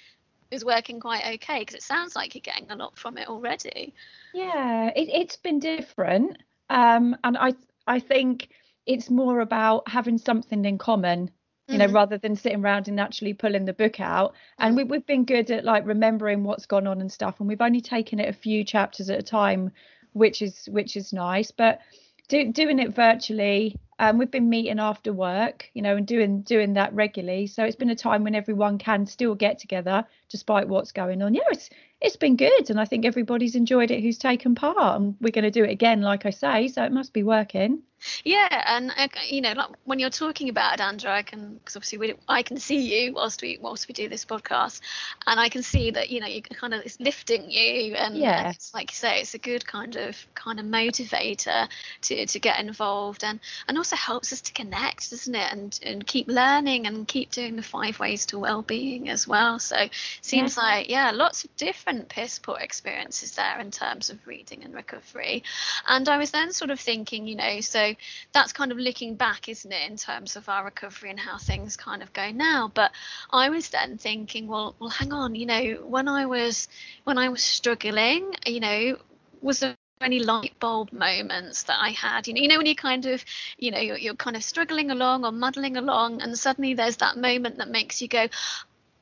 is 0.54 0.64
working 0.64 1.00
quite 1.00 1.34
okay 1.34 1.60
because 1.60 1.74
it 1.74 1.82
sounds 1.82 2.16
like 2.16 2.34
you're 2.34 2.42
getting 2.42 2.70
a 2.70 2.76
lot 2.76 2.98
from 2.98 3.18
it 3.18 3.28
already. 3.28 3.94
Yeah, 4.32 4.90
it, 4.96 5.08
it's 5.08 5.36
been 5.36 5.58
different, 5.58 6.38
um, 6.70 7.16
and 7.24 7.36
I 7.36 7.54
I 7.86 8.00
think 8.00 8.48
it's 8.86 9.10
more 9.10 9.40
about 9.40 9.88
having 9.88 10.18
something 10.18 10.64
in 10.64 10.78
common 10.78 11.30
you 11.68 11.78
know, 11.78 11.86
mm 11.86 11.94
rather 11.94 12.18
than 12.18 12.36
sitting 12.36 12.62
around 12.62 12.88
and 12.88 13.00
actually 13.00 13.32
pulling 13.32 13.64
the 13.64 13.72
book 13.72 14.00
out. 14.00 14.34
And 14.58 14.76
we, 14.76 14.84
we've 14.84 15.06
been 15.06 15.24
good 15.24 15.50
at 15.50 15.64
like 15.64 15.86
remembering 15.86 16.44
what's 16.44 16.66
gone 16.66 16.86
on 16.86 17.00
and 17.00 17.10
stuff. 17.10 17.40
And 17.40 17.48
we've 17.48 17.60
only 17.60 17.80
taken 17.80 18.20
it 18.20 18.28
a 18.28 18.32
few 18.32 18.64
chapters 18.64 19.08
at 19.08 19.18
a 19.18 19.22
time, 19.22 19.70
which 20.12 20.42
is 20.42 20.68
which 20.70 20.96
is 20.96 21.12
nice. 21.12 21.50
But 21.50 21.80
do, 22.28 22.52
doing 22.52 22.78
it 22.78 22.94
virtually, 22.94 23.78
um, 23.98 24.18
we've 24.18 24.30
been 24.30 24.50
meeting 24.50 24.80
after 24.80 25.12
work, 25.12 25.70
you 25.72 25.82
know, 25.82 25.96
and 25.96 26.06
doing 26.06 26.42
doing 26.42 26.74
that 26.74 26.92
regularly. 26.94 27.46
So 27.46 27.64
it's 27.64 27.76
been 27.76 27.90
a 27.90 27.96
time 27.96 28.24
when 28.24 28.34
everyone 28.34 28.78
can 28.78 29.06
still 29.06 29.34
get 29.34 29.58
together 29.58 30.04
despite 30.28 30.68
what's 30.68 30.92
going 30.92 31.22
on. 31.22 31.34
Yeah, 31.34 31.42
it's 31.50 31.70
it's 32.00 32.16
been 32.16 32.36
good, 32.36 32.70
and 32.70 32.80
I 32.80 32.84
think 32.86 33.04
everybody's 33.04 33.54
enjoyed 33.54 33.90
it 33.90 34.02
who's 34.02 34.18
taken 34.18 34.54
part. 34.54 35.00
And 35.00 35.16
we're 35.20 35.30
going 35.30 35.44
to 35.44 35.50
do 35.50 35.64
it 35.64 35.70
again, 35.70 36.00
like 36.00 36.26
I 36.26 36.30
say, 36.30 36.68
so 36.68 36.82
it 36.84 36.92
must 36.92 37.12
be 37.12 37.22
working. 37.22 37.82
Yeah, 38.24 38.62
and 38.66 38.92
uh, 38.96 39.08
you 39.26 39.40
know, 39.40 39.52
like 39.52 39.70
when 39.84 39.98
you're 39.98 40.10
talking 40.10 40.48
about 40.48 40.74
it, 40.74 40.80
Andrea, 40.80 41.14
I 41.14 41.22
can 41.22 41.54
because 41.54 41.76
obviously 41.76 41.98
we, 41.98 42.14
I 42.28 42.42
can 42.42 42.58
see 42.58 43.04
you 43.04 43.14
whilst 43.14 43.42
we 43.42 43.58
whilst 43.60 43.88
we 43.88 43.94
do 43.94 44.08
this 44.08 44.24
podcast, 44.24 44.80
and 45.26 45.40
I 45.40 45.48
can 45.48 45.62
see 45.62 45.90
that 45.90 46.10
you 46.10 46.20
know 46.20 46.26
you 46.26 46.42
kind 46.42 46.74
of 46.74 46.82
it's 46.84 47.00
lifting 47.00 47.50
you, 47.50 47.94
and 47.94 48.16
yeah, 48.16 48.50
it's 48.50 48.72
like 48.74 48.90
you 48.90 48.96
say, 48.96 49.20
it's 49.20 49.34
a 49.34 49.38
good 49.38 49.66
kind 49.66 49.96
of 49.96 50.16
kind 50.34 50.60
of 50.60 50.66
motivator 50.66 51.68
to 52.02 52.26
to 52.26 52.38
get 52.38 52.60
involved, 52.60 53.24
and 53.24 53.40
and 53.68 53.78
also 53.78 53.96
helps 53.96 54.32
us 54.32 54.40
to 54.42 54.52
connect, 54.52 55.10
doesn't 55.10 55.34
it, 55.34 55.52
and 55.52 55.78
and 55.82 56.06
keep 56.06 56.28
learning 56.28 56.86
and 56.86 57.08
keep 57.08 57.30
doing 57.30 57.56
the 57.56 57.62
five 57.62 57.98
ways 57.98 58.26
to 58.26 58.38
well-being 58.38 59.08
as 59.08 59.26
well. 59.26 59.58
So 59.58 59.76
seems 60.20 60.56
yeah. 60.56 60.62
like 60.62 60.90
yeah, 60.90 61.10
lots 61.12 61.44
of 61.44 61.56
different 61.56 62.08
peer 62.08 62.28
support 62.28 62.62
experiences 62.62 63.32
there 63.32 63.58
in 63.60 63.70
terms 63.70 64.10
of 64.10 64.26
reading 64.26 64.64
and 64.64 64.74
recovery, 64.74 65.42
and 65.86 66.08
I 66.08 66.18
was 66.18 66.30
then 66.30 66.52
sort 66.52 66.70
of 66.70 66.80
thinking, 66.80 67.26
you 67.26 67.36
know, 67.36 67.60
so 67.60 67.93
that's 68.32 68.52
kind 68.52 68.72
of 68.72 68.78
looking 68.78 69.14
back, 69.14 69.48
isn't 69.48 69.72
it, 69.72 69.90
in 69.90 69.96
terms 69.96 70.36
of 70.36 70.48
our 70.48 70.64
recovery 70.64 71.10
and 71.10 71.20
how 71.20 71.38
things 71.38 71.76
kind 71.76 72.02
of 72.02 72.12
go 72.12 72.30
now. 72.30 72.70
But 72.72 72.92
I 73.30 73.50
was 73.50 73.68
then 73.68 73.98
thinking, 73.98 74.46
well, 74.46 74.74
well, 74.78 74.90
hang 74.90 75.12
on, 75.12 75.34
you 75.34 75.46
know, 75.46 75.74
when 75.86 76.08
I 76.08 76.26
was 76.26 76.68
when 77.04 77.18
I 77.18 77.28
was 77.28 77.42
struggling, 77.42 78.34
you 78.46 78.60
know, 78.60 78.98
was 79.40 79.60
there 79.60 79.76
any 80.00 80.18
light 80.18 80.58
bulb 80.60 80.92
moments 80.92 81.64
that 81.64 81.78
I 81.80 81.90
had? 81.90 82.26
You 82.26 82.34
know, 82.34 82.40
you 82.40 82.48
know 82.48 82.58
when 82.58 82.66
you 82.66 82.74
kind 82.74 83.06
of, 83.06 83.24
you 83.58 83.70
know, 83.70 83.78
you're, 83.78 83.96
you're 83.96 84.14
kind 84.14 84.36
of 84.36 84.44
struggling 84.44 84.90
along 84.90 85.24
or 85.24 85.32
muddling 85.32 85.76
along, 85.76 86.22
and 86.22 86.38
suddenly 86.38 86.74
there's 86.74 86.98
that 86.98 87.16
moment 87.16 87.58
that 87.58 87.68
makes 87.68 88.02
you 88.02 88.08
go, 88.08 88.28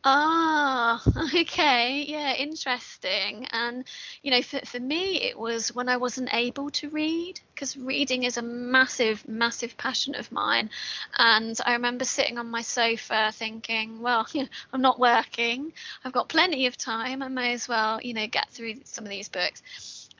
Ah, 0.04 1.00
okay, 1.35 2.04
yeah, 2.09 2.35
interesting. 2.35 3.47
And 3.52 3.85
you 4.23 4.32
know, 4.32 4.42
for 4.42 4.59
for 4.66 4.80
me, 4.80 5.21
it 5.23 5.38
was 5.38 5.73
when 5.75 5.88
I 5.88 5.97
wasn't 5.97 6.35
able 6.35 6.71
to 6.71 6.88
read 6.90 7.40
because 7.54 7.76
reading 7.76 8.25
is 8.25 8.37
a 8.37 8.42
massive, 8.42 9.26
massive 9.28 9.76
passion 9.76 10.16
of 10.16 10.32
mine. 10.32 10.71
And 11.16 11.56
I 11.64 11.75
remember 11.75 12.04
sitting 12.04 12.37
on 12.38 12.50
my 12.50 12.62
sofa 12.62 13.30
thinking, 13.32 14.00
well, 14.02 14.26
you 14.32 14.42
know, 14.42 14.49
I'm 14.73 14.82
not 14.82 14.99
working, 14.99 15.73
I've 16.04 16.12
got 16.12 16.28
plenty 16.28 16.66
of 16.66 16.76
time, 16.76 17.23
I 17.23 17.28
may 17.28 17.52
as 17.52 17.68
well, 17.68 18.00
you 18.02 18.14
know, 18.14 18.26
get 18.26 18.50
through 18.50 18.75
some 18.85 19.04
of 19.04 19.11
these 19.11 19.28
books 19.28 19.62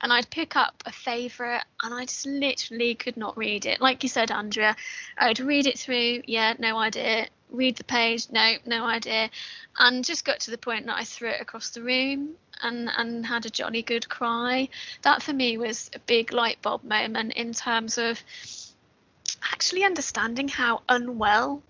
and 0.01 0.11
I'd 0.11 0.29
pick 0.29 0.55
up 0.55 0.83
a 0.85 0.91
favourite 0.91 1.63
and 1.81 1.93
I 1.93 2.05
just 2.05 2.25
literally 2.25 2.95
could 2.95 3.17
not 3.17 3.37
read 3.37 3.65
it. 3.65 3.79
Like 3.81 4.03
you 4.03 4.09
said, 4.09 4.31
Andrea, 4.31 4.75
I'd 5.17 5.39
read 5.39 5.65
it 5.65 5.79
through, 5.79 6.21
yeah, 6.25 6.53
no 6.59 6.77
idea. 6.77 7.27
Read 7.53 7.77
the 7.77 7.83
page, 7.85 8.27
no, 8.31 8.55
no 8.65 8.83
idea. 8.83 9.29
And 9.79 10.03
just 10.03 10.25
got 10.25 10.41
to 10.41 10.51
the 10.51 10.57
point 10.57 10.87
that 10.87 10.97
I 10.97 11.05
threw 11.05 11.29
it 11.29 11.39
across 11.39 11.69
the 11.69 11.83
room 11.83 12.31
and, 12.61 12.89
and 12.97 13.25
had 13.25 13.45
a 13.45 13.49
jolly 13.49 13.83
good 13.83 14.09
cry. 14.09 14.67
That 15.03 15.23
for 15.23 15.31
me 15.33 15.57
was 15.57 15.89
a 15.93 15.99
big 15.99 16.33
light 16.33 16.61
bulb 16.61 16.83
moment 16.83 17.33
in 17.33 17.53
terms 17.53 17.97
of 17.97 18.21
actually 19.51 19.83
understanding 19.83 20.47
how 20.47 20.81
unwell 20.89 21.61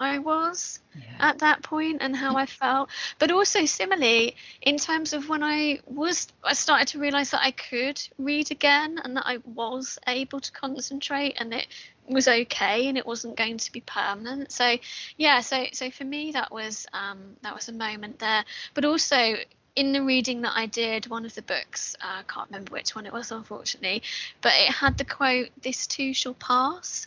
I 0.00 0.18
was 0.18 0.80
yeah. 0.98 1.02
at 1.20 1.38
that 1.40 1.62
point 1.62 1.98
and 2.00 2.16
how 2.16 2.34
I 2.34 2.46
felt. 2.46 2.88
But 3.18 3.30
also 3.30 3.66
similarly, 3.66 4.34
in 4.62 4.78
terms 4.78 5.12
of 5.12 5.28
when 5.28 5.42
I 5.44 5.80
was, 5.84 6.26
I 6.42 6.54
started 6.54 6.88
to 6.88 6.98
realise 6.98 7.30
that 7.30 7.42
I 7.42 7.50
could 7.50 8.02
read 8.18 8.50
again 8.50 8.98
and 9.04 9.16
that 9.16 9.24
I 9.26 9.38
was 9.44 9.98
able 10.06 10.40
to 10.40 10.52
concentrate 10.52 11.36
and 11.38 11.52
it 11.52 11.66
was 12.08 12.26
okay 12.26 12.88
and 12.88 12.96
it 12.96 13.06
wasn't 13.06 13.36
going 13.36 13.58
to 13.58 13.72
be 13.72 13.82
permanent. 13.82 14.50
So 14.50 14.76
yeah, 15.18 15.40
so 15.40 15.66
so 15.72 15.90
for 15.90 16.04
me 16.04 16.32
that 16.32 16.50
was 16.50 16.86
um, 16.94 17.36
that 17.42 17.54
was 17.54 17.68
a 17.68 17.72
moment 17.72 18.18
there. 18.18 18.44
But 18.72 18.86
also 18.86 19.36
in 19.76 19.92
the 19.92 20.02
reading 20.02 20.40
that 20.42 20.52
I 20.56 20.66
did, 20.66 21.06
one 21.06 21.24
of 21.24 21.34
the 21.34 21.42
books, 21.42 21.94
uh, 22.02 22.20
I 22.20 22.22
can't 22.22 22.50
remember 22.50 22.72
which 22.72 22.94
one 22.94 23.06
it 23.06 23.12
was, 23.12 23.30
unfortunately, 23.30 24.02
but 24.40 24.52
it 24.54 24.72
had 24.72 24.98
the 24.98 25.04
quote, 25.04 25.50
This 25.62 25.86
too 25.86 26.12
shall 26.12 26.34
pass 26.34 27.06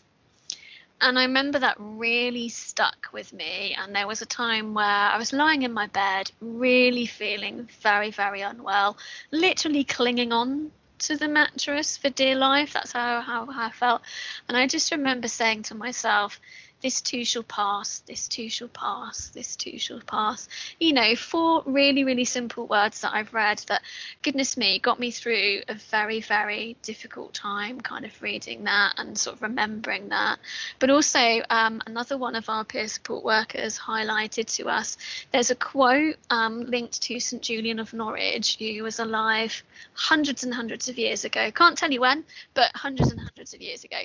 and 1.02 1.20
I 1.20 1.24
remember 1.24 1.60
that 1.60 1.76
really 1.80 2.50
stuck 2.50 3.10
with 3.12 3.34
me. 3.34 3.76
And 3.78 3.96
there 3.96 4.08
was 4.08 4.22
a 4.22 4.26
time 4.26 4.74
where 4.74 4.86
I 4.86 5.18
was 5.18 5.34
lying 5.34 5.64
in 5.64 5.74
my 5.74 5.88
bed, 5.88 6.32
really 6.40 7.06
feeling 7.06 7.68
very, 7.82 8.12
very 8.12 8.42
unwell, 8.42 8.98
literally 9.32 9.84
clinging 9.84 10.32
on 10.32 10.72
to 11.00 11.18
the 11.18 11.28
mattress 11.28 11.98
for 11.98 12.10
dear 12.10 12.36
life. 12.36 12.74
That's 12.74 12.94
how, 12.94 13.22
how, 13.22 13.46
how 13.46 13.68
I 13.68 13.72
felt. 13.72 14.02
And 14.48 14.56
I 14.56 14.68
just 14.68 14.92
remember 14.92 15.28
saying 15.28 15.64
to 15.64 15.76
myself, 15.76 16.40
this 16.84 17.02
too 17.02 17.24
shall 17.24 17.44
pass, 17.44 18.00
this 18.00 18.28
too 18.28 18.50
shall 18.50 18.68
pass, 18.68 19.30
this 19.30 19.56
too 19.56 19.80
shall 19.80 20.02
pass. 20.02 20.50
You 20.82 20.92
know, 20.92 21.16
four 21.16 21.64
really, 21.66 22.04
really 22.04 22.26
simple 22.26 22.68
words 22.68 23.00
that 23.02 23.14
I've 23.14 23.34
read 23.34 23.60
that, 23.70 23.82
goodness 24.22 24.58
me, 24.58 24.80
got 24.80 25.00
me 25.00 25.10
through 25.10 25.62
a 25.70 25.76
very, 25.76 26.20
very 26.20 26.76
difficult 26.82 27.34
time 27.34 27.80
kind 27.80 28.04
of 28.04 28.22
reading 28.22 28.66
that 28.66 28.96
and 28.98 29.18
sort 29.18 29.38
of 29.38 29.42
remembering 29.42 30.10
that. 30.10 30.40
But 30.80 30.90
also, 30.90 31.42
um, 31.50 31.82
another 31.88 32.18
one 32.18 32.36
of 32.36 32.50
our 32.50 32.66
peer 32.66 32.90
support 32.90 33.24
workers 33.24 33.80
highlighted 33.80 34.54
to 34.58 34.68
us 34.68 34.98
there's 35.32 35.52
a 35.52 35.56
quote 35.56 36.18
um, 36.30 36.66
linked 36.66 37.02
to 37.04 37.20
St. 37.20 37.42
Julian 37.42 37.80
of 37.80 37.94
Norwich, 37.94 38.58
who 38.60 38.84
was 38.84 39.00
alive 39.00 39.64
hundreds 39.94 40.44
and 40.44 40.54
hundreds 40.54 40.90
of 40.90 40.98
years 40.98 41.24
ago. 41.24 41.50
Can't 41.52 41.78
tell 41.78 41.92
you 41.92 42.02
when, 42.02 42.26
but 42.54 42.72
hundreds 42.76 43.10
and 43.10 43.22
hundreds 43.22 43.54
of 43.54 43.62
years 43.62 43.86
ago. 43.86 44.00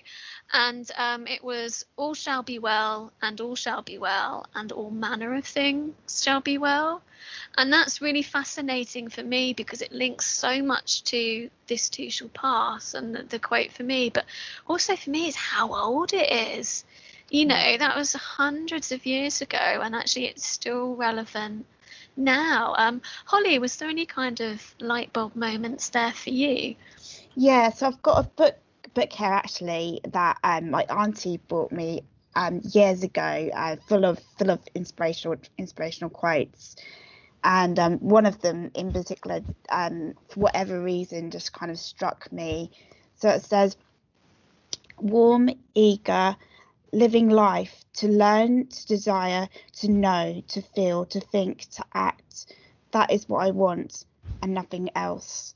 And 0.53 0.89
um, 0.97 1.27
it 1.27 1.43
was, 1.43 1.85
All 1.97 2.15
shall 2.15 2.45
be 2.45 2.61
well 2.61 2.68
well, 2.69 3.11
and 3.23 3.41
all 3.41 3.57
shall 3.57 3.81
be 3.81 3.97
well, 3.97 4.45
and 4.55 4.73
all 4.73 4.91
manner 4.91 5.35
of 5.35 5.47
things 5.47 6.23
shall 6.23 6.43
be 6.43 6.59
well. 6.59 7.01
And 7.57 7.73
that's 7.73 8.03
really 8.03 8.21
fascinating 8.23 9.09
for 9.09 9.23
me 9.23 9.55
because 9.55 9.81
it 9.81 9.91
links 9.91 10.27
so 10.27 10.63
much 10.63 11.03
to 11.05 11.49
this 11.67 11.89
too 11.89 12.11
shall 12.11 12.29
pass 12.29 12.93
and 12.93 13.15
the, 13.15 13.23
the 13.23 13.39
quote 13.39 13.73
for 13.73 13.85
me, 13.85 14.11
but 14.11 14.27
also 14.67 14.97
for 14.97 15.09
me 15.09 15.29
is 15.29 15.35
how 15.35 15.73
old 15.73 16.13
it 16.13 16.31
is. 16.59 16.85
You 17.31 17.47
know, 17.47 17.77
that 17.79 17.97
was 17.97 18.13
hundreds 18.13 18.93
of 18.93 19.07
years 19.07 19.41
ago, 19.41 19.81
and 19.83 19.95
actually 19.95 20.27
it's 20.27 20.47
still 20.47 20.95
relevant 20.95 21.65
now. 22.19 22.75
Um, 22.77 23.01
Holly, 23.25 23.59
was 23.59 23.77
there 23.77 23.89
any 23.89 24.05
kind 24.05 24.41
of 24.41 24.75
light 24.79 25.11
bulb 25.15 25.35
moments 25.35 25.89
there 25.89 26.13
for 26.13 26.31
you? 26.31 26.75
Yeah, 27.35 27.71
so 27.71 27.87
I've 27.87 28.03
got 28.03 28.27
a 28.27 28.29
book 28.29 28.57
book 28.93 29.13
here 29.13 29.33
actually 29.33 30.01
that 30.09 30.39
um, 30.43 30.71
my 30.71 30.83
auntie 30.85 31.39
bought 31.49 31.73
me 31.73 32.03
um, 32.39 32.61
years 32.73 33.03
ago, 33.03 33.51
uh, 33.53 33.77
full 33.89 34.05
of 34.05 34.21
full 34.39 34.51
of 34.51 34.61
inspirational 34.77 35.39
inspirational 35.59 36.09
quotes, 36.09 36.77
and 37.43 37.77
um, 37.81 37.99
one 37.99 38.27
of 38.27 38.41
them 38.41 38.71
in 38.75 38.93
particular, 38.93 39.41
um, 39.71 40.15
for 40.29 40.41
whatever 40.41 40.81
reason, 40.81 41.33
just 41.33 41.53
kind 41.53 41.73
of 41.73 41.79
struck 41.79 42.33
me. 42.33 42.71
So 43.17 43.29
it 43.31 43.43
says, 43.43 43.77
"Warm, 45.01 45.51
eager, 45.75 46.37
living 46.93 47.29
life 47.29 47.85
to 47.95 48.07
learn, 48.07 48.69
to 48.69 48.87
desire, 48.87 49.49
to 49.81 49.89
know, 49.89 50.41
to 50.47 50.63
feel, 50.63 51.07
to 51.07 51.19
think, 51.19 51.69
to 51.71 51.85
act. 51.93 52.55
That 52.93 53.11
is 53.11 53.29
what 53.29 53.45
I 53.45 53.51
want, 53.51 54.05
and 54.43 54.55
nothing 54.55 54.91
else." 54.95 55.55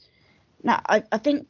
Now, 0.65 0.81
I, 0.89 1.05
I 1.13 1.19
think 1.19 1.47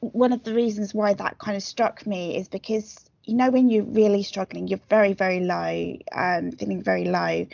one 0.00 0.32
of 0.32 0.42
the 0.42 0.54
reasons 0.54 0.92
why 0.92 1.14
that 1.14 1.38
kind 1.38 1.56
of 1.56 1.62
struck 1.62 2.04
me 2.04 2.36
is 2.36 2.48
because 2.48 3.08
you 3.26 3.34
know 3.34 3.50
when 3.50 3.68
you're 3.68 3.84
really 3.84 4.22
struggling 4.22 4.66
you're 4.68 4.80
very 4.88 5.12
very 5.12 5.40
low 5.40 5.96
um 6.12 6.52
feeling 6.52 6.82
very 6.82 7.04
low 7.04 7.46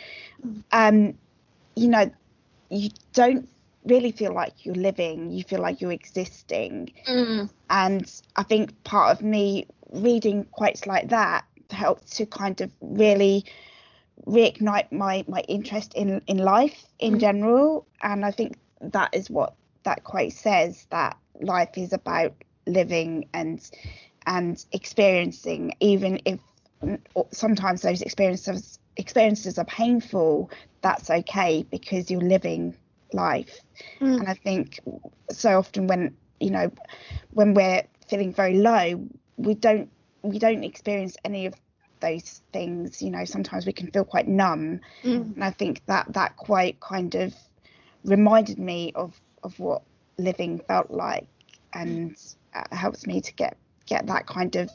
um 0.71 1.13
you 1.75 1.87
know 1.87 2.09
you 2.69 2.89
don't 3.13 3.49
really 3.85 4.11
feel 4.11 4.33
like 4.33 4.65
you're 4.65 4.75
living 4.75 5.31
you 5.31 5.43
feel 5.43 5.59
like 5.59 5.81
you're 5.81 5.91
existing 5.91 6.91
mm. 7.07 7.49
and 7.69 8.21
i 8.35 8.43
think 8.43 8.83
part 8.83 9.11
of 9.11 9.23
me 9.23 9.65
reading 9.91 10.45
quotes 10.45 10.85
like 10.87 11.09
that 11.09 11.43
helped 11.69 12.11
to 12.11 12.25
kind 12.25 12.61
of 12.61 12.71
really 12.81 13.43
reignite 14.27 14.91
my 14.91 15.25
my 15.27 15.41
interest 15.41 15.93
in 15.95 16.21
in 16.27 16.37
life 16.37 16.85
in 16.99 17.15
mm. 17.15 17.19
general 17.19 17.85
and 18.01 18.23
i 18.23 18.31
think 18.31 18.55
that 18.79 19.09
is 19.13 19.29
what 19.29 19.55
that 19.83 20.03
quote 20.03 20.31
says 20.31 20.87
that 20.91 21.17
life 21.41 21.77
is 21.77 21.91
about 21.91 22.33
living 22.65 23.27
and 23.33 23.69
and 24.25 24.63
experiencing, 24.71 25.73
even 25.79 26.19
if 26.25 26.39
sometimes 27.31 27.81
those 27.81 28.01
experiences 28.01 28.79
experiences 28.97 29.57
are 29.57 29.65
painful, 29.65 30.51
that's 30.81 31.09
okay 31.09 31.65
because 31.71 32.11
you're 32.11 32.21
living 32.21 32.75
life. 33.13 33.59
Mm. 33.99 34.19
And 34.19 34.29
I 34.29 34.33
think 34.33 34.79
so 35.31 35.57
often 35.57 35.87
when 35.87 36.15
you 36.39 36.51
know 36.51 36.71
when 37.31 37.53
we're 37.53 37.83
feeling 38.07 38.33
very 38.33 38.55
low, 38.55 39.07
we 39.37 39.55
don't 39.55 39.89
we 40.21 40.39
don't 40.39 40.63
experience 40.63 41.15
any 41.23 41.45
of 41.45 41.53
those 41.99 42.41
things. 42.51 43.01
You 43.01 43.11
know, 43.11 43.25
sometimes 43.25 43.65
we 43.65 43.73
can 43.73 43.89
feel 43.91 44.05
quite 44.05 44.27
numb, 44.27 44.81
mm. 45.03 45.33
and 45.35 45.43
I 45.43 45.51
think 45.51 45.81
that 45.87 46.13
that 46.13 46.35
quite 46.37 46.79
kind 46.79 47.15
of 47.15 47.33
reminded 48.03 48.59
me 48.59 48.91
of 48.95 49.19
of 49.43 49.57
what 49.59 49.81
living 50.17 50.59
felt 50.59 50.91
like, 50.91 51.27
and 51.73 52.15
uh, 52.53 52.75
helps 52.75 53.07
me 53.07 53.21
to 53.21 53.33
get 53.33 53.57
get 53.85 54.07
that 54.07 54.27
kind 54.27 54.55
of 54.55 54.69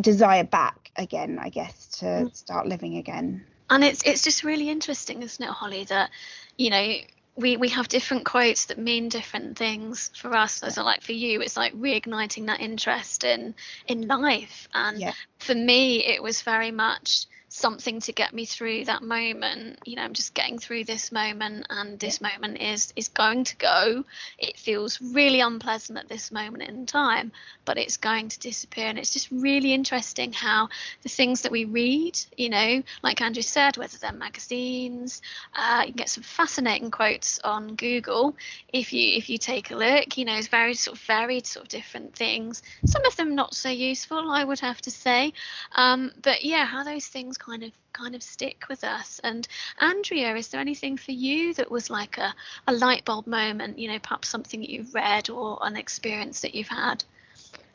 desire 0.00 0.44
back 0.44 0.90
again, 0.96 1.38
I 1.38 1.48
guess, 1.48 1.86
to 1.98 2.04
mm. 2.04 2.36
start 2.36 2.66
living 2.66 2.96
again. 2.96 3.44
And 3.70 3.82
it's 3.82 4.02
it's 4.04 4.22
just 4.22 4.44
really 4.44 4.68
interesting, 4.68 5.22
isn't 5.22 5.42
it, 5.42 5.50
Holly, 5.50 5.84
that 5.84 6.10
you 6.58 6.70
know 6.70 6.94
we 7.34 7.56
we 7.56 7.68
have 7.70 7.88
different 7.88 8.24
quotes 8.24 8.66
that 8.66 8.78
mean 8.78 9.08
different 9.08 9.56
things 9.56 10.10
for 10.14 10.34
us 10.34 10.62
as 10.62 10.76
like 10.76 11.00
for 11.00 11.12
you 11.12 11.40
it's 11.40 11.56
like 11.56 11.72
reigniting 11.74 12.46
that 12.46 12.60
interest 12.60 13.24
in 13.24 13.54
in 13.86 14.06
life 14.06 14.68
and 14.74 15.00
yeah. 15.00 15.12
for 15.38 15.54
me 15.54 16.04
it 16.04 16.22
was 16.22 16.42
very 16.42 16.70
much 16.70 17.26
something 17.52 18.00
to 18.00 18.12
get 18.12 18.32
me 18.32 18.46
through 18.46 18.86
that 18.86 19.02
moment. 19.02 19.78
You 19.84 19.96
know 19.96 20.02
i'm 20.02 20.14
just 20.14 20.32
getting 20.32 20.58
through 20.58 20.84
this 20.84 21.12
moment 21.12 21.66
and 21.68 21.98
this 21.98 22.20
yeah. 22.20 22.28
moment 22.32 22.60
is 22.60 22.92
is 22.96 23.08
going 23.08 23.44
to 23.44 23.56
go. 23.56 24.04
It 24.38 24.56
feels 24.56 25.00
really 25.00 25.40
unpleasant 25.40 25.98
at 25.98 26.08
this 26.08 26.32
moment 26.32 26.62
in 26.62 26.86
time 26.86 27.30
but 27.64 27.78
it's 27.78 27.98
going 27.98 28.28
to 28.28 28.38
disappear. 28.40 28.86
And 28.86 28.98
it's 28.98 29.12
just 29.12 29.30
really 29.30 29.72
interesting 29.72 30.32
how 30.32 30.68
the 31.02 31.08
things 31.08 31.42
that 31.42 31.52
we 31.52 31.64
read 31.66 32.18
you 32.36 32.48
know 32.48 32.82
like 33.02 33.20
andrea 33.20 33.42
said 33.42 33.76
whether 33.76 33.98
they're 33.98 34.12
magazines 34.12 35.20
uh, 35.54 35.82
you 35.86 35.92
can 35.92 35.96
get 35.96 36.08
some 36.08 36.22
fascinating 36.22 36.90
quotes 36.90 37.38
on 37.40 37.74
google. 37.74 38.34
If 38.72 38.92
you 38.92 39.16
if 39.18 39.28
you 39.28 39.36
take 39.36 39.70
a 39.70 39.76
look 39.76 40.16
you 40.16 40.24
know 40.24 40.36
it's 40.36 40.48
very 40.48 40.74
sort 40.74 40.96
of 40.96 41.02
varied 41.04 41.46
sort 41.46 41.64
of 41.64 41.68
different 41.68 42.16
things. 42.16 42.62
Some 42.86 43.04
of 43.04 43.14
them 43.16 43.34
not 43.34 43.54
so 43.54 43.68
useful 43.68 44.30
i 44.30 44.42
would 44.42 44.60
have 44.60 44.80
to 44.82 44.90
say. 44.90 45.34
Um, 45.76 46.12
but 46.22 46.44
yeah 46.44 46.64
how 46.64 46.82
those 46.82 47.06
things 47.06 47.36
kind 47.44 47.62
of 47.62 47.72
kind 47.92 48.14
of 48.14 48.22
stick 48.22 48.64
with 48.68 48.84
us. 48.84 49.20
And 49.24 49.46
Andrea, 49.80 50.34
is 50.36 50.48
there 50.48 50.60
anything 50.60 50.96
for 50.96 51.12
you 51.12 51.54
that 51.54 51.70
was 51.70 51.90
like 51.90 52.18
a, 52.18 52.34
a 52.66 52.72
light 52.72 53.04
bulb 53.04 53.26
moment, 53.26 53.78
you 53.78 53.88
know, 53.88 53.98
perhaps 53.98 54.28
something 54.28 54.60
that 54.60 54.70
you've 54.70 54.94
read 54.94 55.28
or 55.28 55.58
an 55.62 55.76
experience 55.76 56.40
that 56.40 56.54
you've 56.54 56.68
had? 56.68 57.04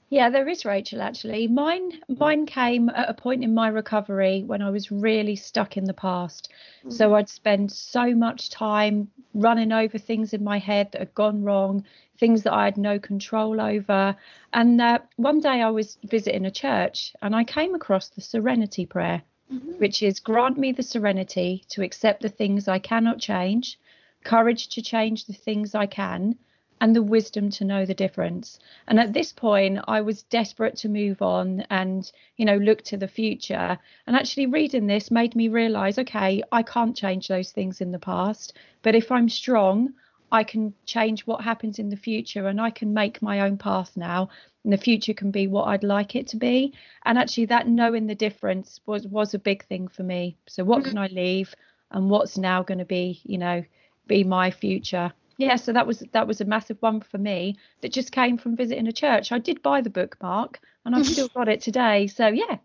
Yeah, 0.09 0.29
there 0.29 0.47
is 0.47 0.63
Rachel 0.63 1.01
actually. 1.01 1.47
Mine 1.47 1.99
mine 2.07 2.45
came 2.45 2.89
at 2.89 3.09
a 3.09 3.13
point 3.13 3.43
in 3.43 3.53
my 3.53 3.67
recovery 3.67 4.41
when 4.41 4.61
I 4.61 4.69
was 4.69 4.89
really 4.89 5.35
stuck 5.35 5.75
in 5.75 5.83
the 5.83 5.93
past. 5.93 6.49
Mm-hmm. 6.79 6.91
So 6.91 7.13
I'd 7.15 7.27
spend 7.27 7.71
so 7.73 8.15
much 8.15 8.49
time 8.49 9.11
running 9.33 9.73
over 9.73 9.97
things 9.97 10.33
in 10.33 10.45
my 10.45 10.59
head 10.59 10.93
that 10.93 10.99
had 10.99 11.13
gone 11.13 11.43
wrong, 11.43 11.83
things 12.17 12.43
that 12.43 12.53
I 12.53 12.63
had 12.65 12.77
no 12.77 12.99
control 12.99 13.59
over. 13.59 14.15
And 14.53 14.79
uh, 14.79 14.99
one 15.17 15.41
day 15.41 15.61
I 15.61 15.71
was 15.71 15.97
visiting 16.03 16.45
a 16.45 16.51
church 16.51 17.13
and 17.21 17.35
I 17.35 17.43
came 17.43 17.75
across 17.75 18.07
the 18.07 18.21
serenity 18.21 18.85
prayer, 18.85 19.23
mm-hmm. 19.51 19.71
which 19.73 20.03
is 20.03 20.19
grant 20.19 20.57
me 20.57 20.71
the 20.71 20.83
serenity 20.83 21.63
to 21.69 21.83
accept 21.83 22.21
the 22.21 22.29
things 22.29 22.67
I 22.67 22.79
cannot 22.79 23.19
change, 23.19 23.79
courage 24.23 24.67
to 24.69 24.81
change 24.81 25.25
the 25.25 25.33
things 25.33 25.75
I 25.75 25.85
can 25.85 26.37
and 26.79 26.95
the 26.95 27.01
wisdom 27.01 27.49
to 27.49 27.65
know 27.65 27.85
the 27.85 27.93
difference. 27.93 28.59
And 28.87 28.99
at 28.99 29.13
this 29.13 29.33
point, 29.33 29.79
I 29.87 30.01
was 30.01 30.23
desperate 30.23 30.75
to 30.77 30.89
move 30.89 31.21
on 31.21 31.61
and, 31.69 32.09
you 32.35 32.45
know, 32.45 32.57
look 32.57 32.83
to 32.83 32.97
the 32.97 33.07
future. 33.07 33.79
And 34.05 34.15
actually, 34.15 34.45
reading 34.45 34.85
this 34.85 35.09
made 35.09 35.35
me 35.35 35.47
realize 35.47 35.97
okay, 35.97 36.43
I 36.51 36.63
can't 36.63 36.95
change 36.95 37.27
those 37.27 37.51
things 37.51 37.81
in 37.81 37.91
the 37.91 37.99
past, 37.99 38.53
but 38.83 38.95
if 38.95 39.11
I'm 39.11 39.29
strong, 39.29 39.93
I 40.31 40.43
can 40.43 40.73
change 40.85 41.25
what 41.25 41.41
happens 41.41 41.79
in 41.79 41.89
the 41.89 41.95
future 41.95 42.47
and 42.47 42.59
I 42.59 42.69
can 42.69 42.93
make 42.93 43.21
my 43.21 43.41
own 43.41 43.57
path 43.57 43.95
now. 43.95 44.29
And 44.67 44.73
the 44.73 44.77
future 44.77 45.13
can 45.13 45.31
be 45.31 45.47
what 45.47 45.69
I'd 45.69 45.85
like 45.85 46.13
it 46.13 46.27
to 46.27 46.35
be. 46.35 46.73
And 47.05 47.17
actually, 47.17 47.45
that 47.45 47.69
knowing 47.69 48.05
the 48.05 48.15
difference 48.15 48.81
was 48.85 49.07
was 49.07 49.33
a 49.33 49.39
big 49.39 49.63
thing 49.63 49.87
for 49.87 50.03
me. 50.03 50.35
So, 50.45 50.65
what 50.65 50.79
mm-hmm. 50.81 50.89
can 50.89 50.97
I 50.97 51.07
leave, 51.07 51.55
and 51.89 52.09
what's 52.09 52.37
now 52.37 52.63
going 52.63 52.79
to 52.79 52.83
be, 52.83 53.21
you 53.23 53.37
know, 53.37 53.63
be 54.07 54.25
my 54.25 54.51
future? 54.51 55.13
yeah 55.37 55.55
so 55.55 55.71
that 55.71 55.87
was 55.87 56.03
that 56.11 56.27
was 56.27 56.41
a 56.41 56.45
massive 56.45 56.81
one 56.81 56.99
for 56.99 57.19
me 57.19 57.55
that 57.81 57.93
just 57.93 58.11
came 58.11 58.39
from 58.39 58.55
visiting 58.55 58.87
a 58.87 58.91
church 58.91 59.31
i 59.31 59.37
did 59.37 59.61
buy 59.61 59.81
the 59.81 59.89
bookmark 59.91 60.59
and 60.83 60.95
i've 60.95 61.05
still 61.05 61.27
got 61.27 61.47
it 61.47 61.61
today 61.61 62.07
so 62.07 62.25
yeah 62.25 62.57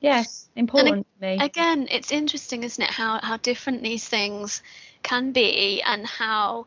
yes 0.00 0.48
important 0.56 0.96
and 0.96 1.04
to 1.04 1.20
me 1.20 1.44
again 1.44 1.86
it's 1.90 2.10
interesting 2.10 2.64
isn't 2.64 2.82
it 2.82 2.90
how 2.90 3.20
how 3.22 3.36
different 3.36 3.82
these 3.82 4.08
things 4.08 4.62
can 5.02 5.32
be 5.32 5.82
and 5.82 6.06
how 6.06 6.66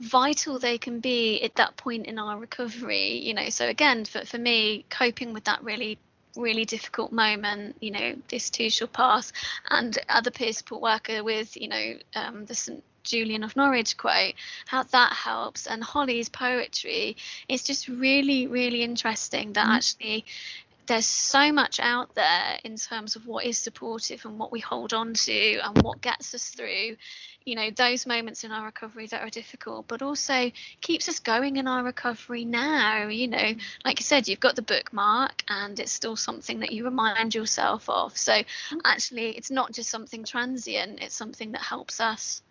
vital 0.00 0.58
they 0.58 0.78
can 0.78 1.00
be 1.00 1.42
at 1.42 1.56
that 1.56 1.76
point 1.76 2.06
in 2.06 2.18
our 2.18 2.38
recovery 2.38 3.18
you 3.18 3.34
know 3.34 3.48
so 3.48 3.66
again 3.66 4.04
for, 4.04 4.24
for 4.24 4.38
me 4.38 4.84
coping 4.90 5.32
with 5.32 5.44
that 5.44 5.62
really 5.64 5.98
really 6.36 6.64
difficult 6.64 7.10
moment 7.10 7.76
you 7.80 7.90
know 7.90 8.14
this 8.28 8.48
too 8.50 8.70
shall 8.70 8.86
pass 8.86 9.32
and 9.70 9.98
other 10.08 10.30
peer 10.30 10.52
support 10.52 10.80
worker 10.80 11.24
with 11.24 11.56
you 11.56 11.68
know 11.68 11.94
um, 12.14 12.44
the 12.46 12.54
st 12.54 12.82
Julian 13.04 13.42
of 13.42 13.56
Norwich 13.56 13.96
quote, 13.96 14.34
how 14.66 14.82
that 14.82 15.12
helps, 15.14 15.66
and 15.66 15.82
Holly's 15.82 16.28
poetry. 16.28 17.16
It's 17.48 17.62
just 17.62 17.88
really, 17.88 18.46
really 18.46 18.82
interesting 18.82 19.54
that 19.54 19.66
mm. 19.66 19.76
actually 19.76 20.24
there's 20.88 21.06
so 21.06 21.52
much 21.52 21.80
out 21.80 22.14
there 22.14 22.58
in 22.64 22.76
terms 22.76 23.14
of 23.14 23.26
what 23.26 23.44
is 23.44 23.58
supportive 23.58 24.24
and 24.24 24.38
what 24.38 24.50
we 24.50 24.60
hold 24.60 24.94
on 24.94 25.12
to 25.12 25.58
and 25.58 25.82
what 25.82 26.00
gets 26.00 26.34
us 26.34 26.48
through 26.48 26.96
you 27.48 27.54
know 27.54 27.70
those 27.70 28.06
moments 28.06 28.44
in 28.44 28.52
our 28.52 28.66
recovery 28.66 29.06
that 29.06 29.22
are 29.22 29.30
difficult 29.30 29.88
but 29.88 30.02
also 30.02 30.50
keeps 30.82 31.08
us 31.08 31.18
going 31.18 31.56
in 31.56 31.66
our 31.66 31.82
recovery 31.82 32.44
now 32.44 33.08
you 33.08 33.26
know. 33.26 33.54
Like 33.84 33.98
you 33.98 34.04
said 34.04 34.28
you've 34.28 34.40
got 34.40 34.54
the 34.54 34.62
bookmark 34.62 35.42
and 35.48 35.80
it's 35.80 35.92
still 35.92 36.16
something 36.16 36.60
that 36.60 36.72
you 36.72 36.84
remind 36.84 37.34
yourself 37.34 37.88
of. 37.88 38.16
So 38.16 38.32
mm. 38.32 38.44
actually 38.84 39.30
it's 39.30 39.50
not 39.50 39.72
just 39.72 39.88
something 39.88 40.24
transient 40.24 41.00
it's 41.00 41.14
something 41.14 41.52
that 41.52 41.62
helps 41.62 42.00
us 42.00 42.42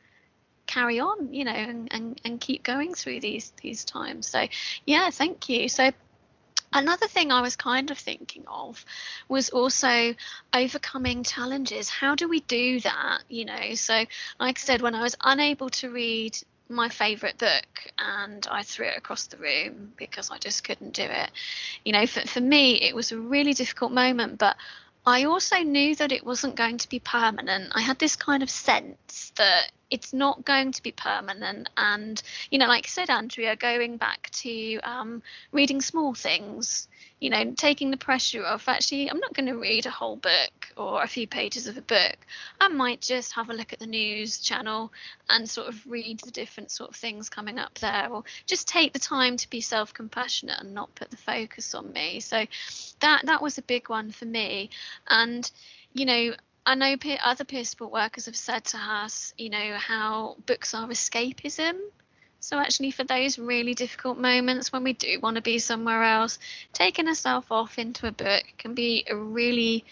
carry 0.65 0.99
on 0.99 1.33
you 1.33 1.45
know 1.45 1.51
and, 1.51 1.87
and, 1.91 2.19
and 2.25 2.41
keep 2.41 2.63
going 2.63 2.93
through 2.93 3.19
these 3.19 3.53
these 3.61 3.85
times. 3.85 4.27
So 4.27 4.47
yeah 4.85 5.11
thank 5.11 5.47
you. 5.47 5.69
So 5.69 5.91
Another 6.73 7.07
thing 7.07 7.31
I 7.31 7.41
was 7.41 7.55
kind 7.55 7.91
of 7.91 7.97
thinking 7.97 8.43
of 8.47 8.83
was 9.27 9.49
also 9.49 10.15
overcoming 10.53 11.23
challenges. 11.23 11.89
How 11.89 12.15
do 12.15 12.27
we 12.27 12.41
do 12.41 12.79
that? 12.81 13.23
You 13.29 13.45
know, 13.45 13.75
so 13.75 14.05
like 14.39 14.57
I 14.57 14.61
said, 14.61 14.81
when 14.81 14.95
I 14.95 15.01
was 15.01 15.15
unable 15.21 15.69
to 15.69 15.89
read 15.89 16.37
my 16.69 16.89
favorite 16.89 17.37
book 17.37 17.87
and 17.97 18.45
I 18.51 18.63
threw 18.63 18.87
it 18.87 18.97
across 18.97 19.27
the 19.27 19.37
room 19.37 19.93
because 19.97 20.29
I 20.29 20.37
just 20.37 20.63
couldn't 20.63 20.93
do 20.93 21.03
it. 21.03 21.31
You 21.85 21.93
know, 21.93 22.05
for, 22.05 22.21
for 22.27 22.41
me, 22.41 22.81
it 22.81 22.95
was 22.95 23.11
a 23.11 23.17
really 23.17 23.53
difficult 23.53 23.91
moment, 23.91 24.37
but 24.37 24.57
I 25.07 25.23
also 25.23 25.59
knew 25.59 25.95
that 25.95 26.11
it 26.11 26.25
wasn't 26.25 26.57
going 26.57 26.79
to 26.79 26.89
be 26.89 26.99
permanent. 26.99 27.71
I 27.73 27.79
had 27.79 27.97
this 27.97 28.17
kind 28.17 28.43
of 28.43 28.49
sense 28.49 29.31
that 29.37 29.71
it's 29.89 30.11
not 30.11 30.43
going 30.43 30.73
to 30.73 30.83
be 30.83 30.91
permanent. 30.91 31.69
And, 31.77 32.21
you 32.51 32.59
know, 32.59 32.67
like 32.67 32.87
I 32.87 32.89
said, 32.89 33.09
Andrea, 33.09 33.55
going 33.55 33.95
back 33.95 34.29
to 34.41 34.79
um, 34.79 35.23
reading 35.53 35.79
small 35.79 36.13
things, 36.13 36.89
you 37.19 37.29
know, 37.29 37.51
taking 37.53 37.89
the 37.91 37.97
pressure 37.97 38.45
off. 38.45 38.67
Actually, 38.67 39.09
I'm 39.09 39.19
not 39.19 39.33
going 39.33 39.47
to 39.47 39.57
read 39.57 39.85
a 39.85 39.91
whole 39.91 40.15
book 40.15 40.71
or 40.77 41.01
a 41.01 41.07
few 41.07 41.27
pages 41.27 41.67
of 41.67 41.77
a 41.77 41.81
book. 41.81 42.17
I 42.61 42.67
might 42.67 43.01
just 43.01 43.33
have 43.33 43.49
a 43.49 43.53
look 43.53 43.73
at 43.73 43.79
the 43.79 43.87
news 43.87 44.39
channel 44.39 44.93
and 45.29 45.49
sort 45.49 45.67
of 45.67 45.85
read 45.87 46.19
the 46.19 46.31
different 46.31 46.69
sort 46.71 46.91
of 46.91 46.95
things 46.95 47.29
coming 47.29 47.57
up 47.57 47.73
there, 47.79 48.07
or 48.11 48.23
just 48.45 48.67
take 48.67 48.93
the 48.93 48.99
time 48.99 49.37
to 49.37 49.49
be 49.49 49.61
self-compassionate 49.61 50.59
and 50.59 50.73
not 50.73 50.93
put 50.95 51.09
the 51.09 51.17
focus 51.17 51.73
on 51.73 51.91
me. 51.91 52.19
So 52.19 52.45
that 52.99 53.25
that 53.25 53.41
was 53.41 53.57
a 53.57 53.63
big 53.63 53.89
one 53.89 54.11
for 54.11 54.25
me. 54.25 54.69
And 55.07 55.49
you 55.93 56.05
know, 56.05 56.35
I 56.65 56.75
know 56.75 56.97
peer, 56.97 57.17
other 57.23 57.45
peer 57.45 57.63
support 57.63 57.91
workers 57.91 58.25
have 58.25 58.35
said 58.35 58.65
to 58.65 58.77
us, 58.77 59.33
you 59.37 59.49
know, 59.49 59.75
how 59.77 60.35
books 60.45 60.73
are 60.73 60.87
escapism 60.87 61.79
so, 62.47 62.57
actually, 62.57 62.91
for 62.91 63.03
those 63.03 63.37
really 63.37 63.73
difficult 63.73 64.17
moments 64.17 64.71
when 64.71 64.85
we 64.85 64.93
do 64.93 65.19
want 65.19 65.35
to 65.35 65.41
be 65.41 65.59
somewhere 65.59 66.01
else, 66.01 66.39
taking 66.71 67.09
ourselves 67.09 67.47
off 67.51 67.77
into 67.77 68.07
a 68.07 68.11
book 68.13 68.45
can 68.57 68.73
be 68.73 69.03
a 69.09 69.17
really 69.17 69.83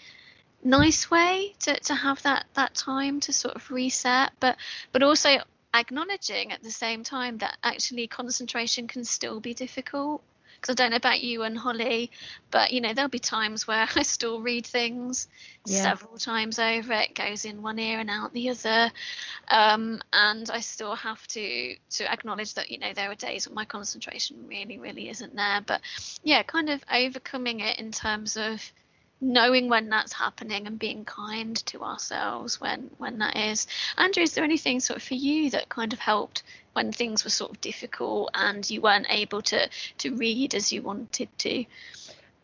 nice 0.64 1.10
way 1.10 1.52
to, 1.58 1.78
to 1.80 1.94
have 1.94 2.22
that, 2.22 2.46
that 2.54 2.74
time 2.74 3.20
to 3.20 3.32
sort 3.34 3.56
of 3.56 3.70
reset, 3.70 4.30
but 4.40 4.56
but 4.90 5.02
also 5.02 5.36
acknowledging 5.74 6.50
at 6.50 6.62
the 6.62 6.70
same 6.70 7.04
time 7.04 7.36
that 7.36 7.58
actually 7.62 8.06
concentration 8.06 8.88
can 8.88 9.04
still 9.04 9.38
be 9.38 9.52
difficult 9.52 10.22
because 10.60 10.72
I 10.72 10.74
don't 10.74 10.90
know 10.90 10.96
about 10.96 11.22
you 11.22 11.42
and 11.42 11.56
Holly, 11.56 12.10
but 12.50 12.72
you 12.72 12.80
know 12.80 12.92
there'll 12.92 13.08
be 13.08 13.18
times 13.18 13.66
where 13.66 13.86
I 13.96 14.02
still 14.02 14.40
read 14.40 14.66
things 14.66 15.28
yeah. 15.66 15.82
several 15.82 16.18
times 16.18 16.58
over. 16.58 16.92
It 16.92 17.14
goes 17.14 17.44
in 17.44 17.62
one 17.62 17.78
ear 17.78 17.98
and 18.00 18.10
out 18.10 18.32
the 18.32 18.50
other, 18.50 18.90
um, 19.48 20.00
and 20.12 20.50
I 20.50 20.60
still 20.60 20.94
have 20.94 21.26
to 21.28 21.76
to 21.90 22.12
acknowledge 22.12 22.54
that 22.54 22.70
you 22.70 22.78
know 22.78 22.92
there 22.94 23.10
are 23.10 23.14
days 23.14 23.46
when 23.46 23.54
my 23.54 23.64
concentration 23.64 24.46
really 24.48 24.78
really 24.78 25.08
isn't 25.08 25.34
there. 25.34 25.60
But 25.66 25.80
yeah, 26.22 26.42
kind 26.42 26.70
of 26.70 26.82
overcoming 26.92 27.60
it 27.60 27.78
in 27.78 27.92
terms 27.92 28.36
of 28.36 28.60
knowing 29.20 29.68
when 29.68 29.88
that's 29.88 30.12
happening 30.12 30.66
and 30.66 30.78
being 30.78 31.04
kind 31.04 31.56
to 31.64 31.82
ourselves 31.82 32.60
when 32.60 32.90
when 32.98 33.18
that 33.18 33.34
is 33.34 33.66
andrea 33.96 34.24
is 34.24 34.34
there 34.34 34.44
anything 34.44 34.78
sort 34.78 34.98
of 34.98 35.02
for 35.02 35.14
you 35.14 35.48
that 35.48 35.68
kind 35.70 35.94
of 35.94 35.98
helped 35.98 36.42
when 36.76 36.92
things 36.92 37.24
were 37.24 37.30
sort 37.30 37.50
of 37.50 37.60
difficult 37.60 38.30
and 38.34 38.68
you 38.70 38.80
weren't 38.80 39.06
able 39.08 39.40
to 39.42 39.68
to 39.98 40.14
read 40.14 40.54
as 40.54 40.72
you 40.72 40.82
wanted 40.82 41.28
to 41.38 41.64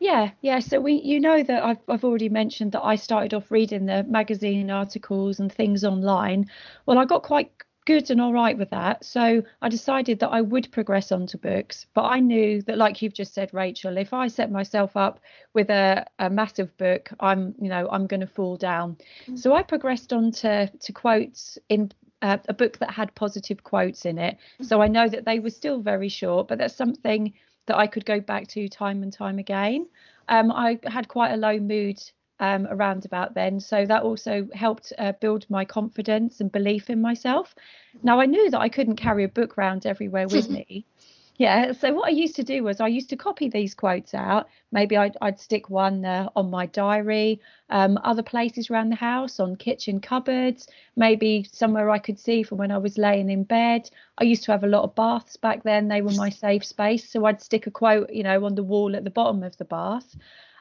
yeah 0.01 0.31
yeah 0.41 0.59
so 0.59 0.81
we 0.81 0.95
you 0.95 1.21
know 1.21 1.43
that 1.43 1.63
I've, 1.63 1.79
I've 1.89 2.05
already 2.05 2.31
mentioned 2.31 2.73
that 2.73 2.83
i 2.83 2.97
started 2.97 3.35
off 3.35 3.51
reading 3.51 3.87
the 3.87 4.03
magazine 4.05 4.71
articles 4.71 5.39
and 5.39 5.53
things 5.53 5.85
online 5.85 6.51
well 6.87 6.99
i 6.99 7.05
got 7.05 7.23
quite 7.23 7.53
good 7.85 8.11
and 8.11 8.21
all 8.21 8.33
right 8.33 8.57
with 8.57 8.71
that. 8.71 9.05
So 9.05 9.43
I 9.61 9.69
decided 9.69 10.21
that 10.21 10.29
I 10.29 10.41
would 10.41 10.71
progress 10.71 11.11
onto 11.11 11.39
books. 11.39 11.87
But 11.95 12.03
I 12.03 12.21
knew 12.21 12.63
that, 12.63 12.79
like 12.79 13.03
you've 13.03 13.15
just 13.15 13.35
said, 13.35 13.53
Rachel, 13.53 13.97
if 13.97 14.13
I 14.13 14.29
set 14.29 14.51
myself 14.51 14.97
up 14.97 15.21
with 15.53 15.71
a, 15.71 16.07
a 16.19 16.31
massive 16.31 16.77
book, 16.77 17.11
I'm, 17.19 17.55
you 17.61 17.69
know, 17.69 17.89
I'm 17.91 18.07
going 18.07 18.21
to 18.21 18.27
fall 18.27 18.57
down. 18.57 18.97
Mm-hmm. 19.23 19.37
So 19.37 19.55
I 19.55 19.63
progressed 19.63 20.13
on 20.13 20.31
to, 20.33 20.69
to 20.69 20.93
quotes 20.93 21.59
in 21.69 21.91
uh, 22.23 22.39
a 22.49 22.55
book 22.55 22.79
that 22.79 22.91
had 22.91 23.15
positive 23.15 23.63
quotes 23.63 24.07
in 24.07 24.19
it. 24.19 24.35
Mm-hmm. 24.35 24.65
So 24.65 24.81
I 24.81 24.89
know 24.89 25.09
that 25.09 25.25
they 25.25 25.41
were 25.41 25.51
still 25.51 25.81
very 25.81 26.09
short, 26.09 26.49
but 26.49 26.59
that's 26.59 26.75
something 26.75 27.35
that 27.67 27.77
I 27.77 27.87
could 27.87 28.05
go 28.05 28.21
back 28.21 28.49
to 28.49 28.69
time 28.69 29.03
and 29.03 29.13
time 29.13 29.39
again. 29.39 29.87
Um, 30.29 30.51
I 30.51 30.79
had 30.87 31.09
quite 31.09 31.33
a 31.33 31.37
low 31.37 31.59
mood 31.59 32.01
um, 32.41 32.67
around 32.69 33.05
about 33.05 33.35
then. 33.35 33.61
So 33.61 33.87
that 33.87 34.03
also 34.03 34.49
helped 34.53 34.93
uh, 34.99 35.13
build 35.21 35.47
my 35.49 35.65
confidence 35.65 36.41
and 36.41 36.51
belief 36.51 36.91
in 36.91 37.01
myself. 37.01 37.55
Now 38.03 38.21
I 38.21 38.27
knew 38.27 38.51
that 38.51 38.61
I 38.61 38.69
couldn't 38.69 38.97
carry 38.97 39.25
a 39.25 39.29
book 39.29 39.57
round 39.57 39.87
everywhere 39.87 40.27
with 40.27 40.49
me. 40.59 40.85
Yeah, 41.43 41.73
so 41.73 41.93
what 41.93 42.07
I 42.07 42.11
used 42.11 42.37
to 42.37 42.45
do 42.45 42.63
was 42.63 42.81
I 42.81 42.87
used 42.87 43.11
to 43.11 43.17
copy 43.17 43.49
these 43.49 43.75
quotes 43.75 44.15
out. 44.15 44.49
Maybe 44.71 44.97
I'd, 44.97 45.17
I'd 45.21 45.41
stick 45.41 45.69
one 45.69 46.05
uh, 46.05 46.29
on 46.37 46.51
my 46.51 46.67
diary, 46.67 47.41
um, 47.69 47.99
other 48.05 48.23
places 48.23 48.71
around 48.71 48.91
the 48.91 48.95
house, 48.95 49.41
on 49.41 49.57
kitchen 49.57 50.01
cupboards, 50.01 50.69
maybe 50.95 51.45
somewhere 51.51 51.91
I 51.91 51.99
could 51.99 52.21
see 52.21 52.45
from 52.45 52.59
when 52.59 52.71
I 52.71 52.79
was 52.79 52.97
laying 52.97 53.29
in 53.29 53.43
bed. 53.43 53.91
I 54.19 54.23
used 54.23 54.45
to 54.45 54.53
have 54.53 54.63
a 54.63 54.69
lot 54.69 54.85
of 54.85 54.95
baths 54.95 55.37
back 55.37 55.65
then, 55.65 55.89
they 55.89 56.01
were 56.01 56.13
my 56.13 56.29
safe 56.31 56.65
space. 56.65 57.11
So 57.11 57.25
I'd 57.25 57.43
stick 57.43 57.67
a 57.67 57.73
quote, 57.73 58.13
you 58.13 58.23
know, 58.23 58.45
on 58.45 58.55
the 58.55 58.63
wall 58.63 58.95
at 58.95 59.03
the 59.03 59.11
bottom 59.11 59.43
of 59.43 59.57
the 59.57 59.65
bath. 59.65 60.17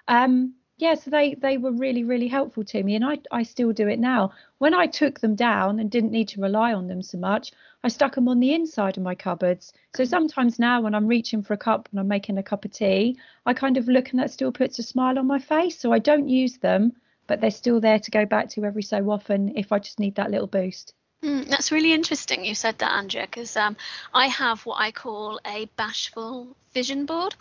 Um, 0.08 0.56
yeah, 0.82 0.96
so 0.96 1.12
they 1.12 1.36
they 1.36 1.60
were 1.60 1.72
really 1.72 2.04
really 2.04 2.28
helpful 2.28 2.64
to 2.64 2.84
me, 2.84 2.96
and 2.96 3.06
I 3.06 3.20
I 3.32 3.44
still 3.44 3.72
do 3.72 3.88
it 3.88 4.00
now. 4.00 4.32
When 4.58 4.74
I 4.74 4.88
took 4.88 5.20
them 5.20 5.36
down 5.36 5.80
and 5.80 5.92
didn't 5.92 6.12
need 6.12 6.30
to 6.30 6.42
rely 6.42 6.74
on 6.74 6.88
them 6.88 7.04
so 7.04 7.20
much, 7.20 7.52
I 7.84 7.88
stuck 7.88 8.16
them 8.16 8.28
on 8.28 8.40
the 8.40 8.56
inside 8.56 8.98
of 8.98 9.04
my 9.04 9.14
cupboards. 9.14 9.74
So 9.96 10.06
sometimes 10.06 10.58
now 10.58 10.82
when 10.82 10.96
I'm 10.96 11.08
reaching 11.08 11.44
for 11.44 11.54
a 11.54 11.58
cup 11.58 11.88
and 11.92 12.00
I'm 12.00 12.08
making 12.08 12.40
a 12.40 12.44
cup 12.44 12.66
of 12.66 12.72
tea, 12.72 13.18
I 13.46 13.54
kind 13.54 13.78
of 13.78 13.88
look 13.88 14.10
and 14.10 14.20
that 14.20 14.32
still 14.32 14.52
puts 14.52 14.80
a 14.80 14.84
smile 14.84 15.20
on 15.20 15.28
my 15.28 15.38
face. 15.38 15.78
So 15.78 15.92
I 15.92 16.00
don't 16.00 16.28
use 16.28 16.58
them, 16.58 16.94
but 17.28 17.42
they're 17.42 17.52
still 17.52 17.80
there 17.80 18.00
to 18.00 18.12
go 18.12 18.26
back 18.26 18.50
to 18.50 18.66
every 18.66 18.84
so 18.84 19.12
often 19.12 19.56
if 19.56 19.72
I 19.72 19.78
just 19.78 20.00
need 20.00 20.16
that 20.16 20.32
little 20.32 20.48
boost. 20.48 20.96
Mm, 21.24 21.48
that's 21.48 21.72
really 21.72 21.94
interesting 21.94 22.44
you 22.44 22.56
said 22.56 22.80
that, 22.80 22.92
Andrea, 22.92 23.28
because 23.28 23.56
um, 23.56 23.78
I 24.16 24.28
have 24.30 24.66
what 24.66 24.80
I 24.80 24.92
call 24.92 25.40
a 25.46 25.66
bashful 25.78 26.56
vision 26.74 27.06
board. 27.06 27.36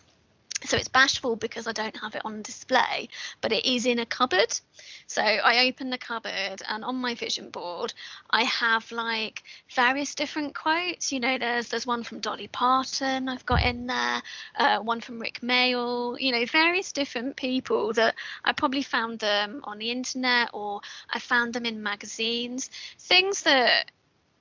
So 0.65 0.77
it's 0.77 0.89
bashful 0.89 1.37
because 1.37 1.67
I 1.67 1.73
don't 1.73 1.97
have 1.97 2.15
it 2.15 2.23
on 2.25 2.43
display, 2.43 3.09
but 3.41 3.53
it 3.53 3.65
is 3.65 3.87
in 3.87 3.99
a 3.99 4.07
cupboard. 4.07 4.59
So 5.07 5.23
I 5.23 5.67
open 5.67 5.91
the 5.91 5.99
cupboard 5.99 6.63
and 6.69 6.85
on 6.85 6.97
my 6.97 7.15
vision 7.15 7.51
board 7.51 7.93
I 8.31 8.45
have 8.45 8.91
like 8.93 9.43
various 9.75 10.15
different 10.15 10.55
quotes. 10.55 11.13
You 11.13 11.21
know, 11.21 11.39
there's 11.39 11.69
there's 11.69 11.87
one 11.87 12.03
from 12.03 12.21
Dolly 12.21 12.49
Parton 12.49 13.29
I've 13.29 13.47
got 13.47 13.63
in 13.63 13.87
there, 13.87 14.23
uh, 14.57 14.79
one 14.81 15.01
from 15.01 15.19
Rick 15.19 15.41
Mayall. 15.41 16.21
You 16.21 16.33
know, 16.33 16.45
various 16.47 16.93
different 16.93 17.37
people 17.37 17.93
that 17.95 18.15
I 18.45 18.53
probably 18.53 18.83
found 18.83 19.19
them 19.19 19.61
on 19.65 19.79
the 19.79 19.91
internet 19.91 20.51
or 20.53 20.81
I 21.09 21.19
found 21.19 21.55
them 21.55 21.67
in 21.67 21.83
magazines. 21.83 22.71
Things 22.99 23.43
that 23.43 23.91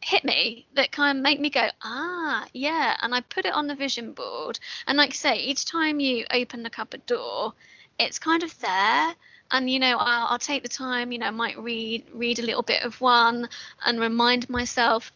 hit 0.01 0.23
me 0.23 0.65
that 0.75 0.91
kind 0.91 1.17
of 1.17 1.23
make 1.23 1.39
me 1.39 1.49
go 1.49 1.67
ah 1.83 2.45
yeah 2.53 2.95
and 3.01 3.13
i 3.13 3.19
put 3.19 3.45
it 3.45 3.53
on 3.53 3.67
the 3.67 3.75
vision 3.75 4.13
board. 4.13 4.59
And 4.87 4.97
like 4.97 5.11
I 5.11 5.13
say 5.13 5.39
each 5.39 5.65
time 5.65 5.99
you 5.99 6.25
open 6.31 6.63
the 6.63 6.69
cupboard 6.69 7.05
door 7.05 7.53
it's 7.99 8.17
kind 8.17 8.43
of 8.43 8.57
there. 8.59 9.13
And 9.51 9.69
you 9.69 9.79
know 9.79 9.97
I'll, 9.97 10.27
I'll 10.27 10.39
take 10.39 10.63
the 10.63 10.69
time 10.69 11.11
you 11.11 11.19
know 11.19 11.31
might 11.31 11.59
read 11.59 12.05
read 12.13 12.39
a 12.39 12.45
little 12.45 12.61
bit 12.61 12.83
of 12.83 13.01
one 13.01 13.49
and 13.85 13.99
remind 13.99 14.49
myself 14.49 15.11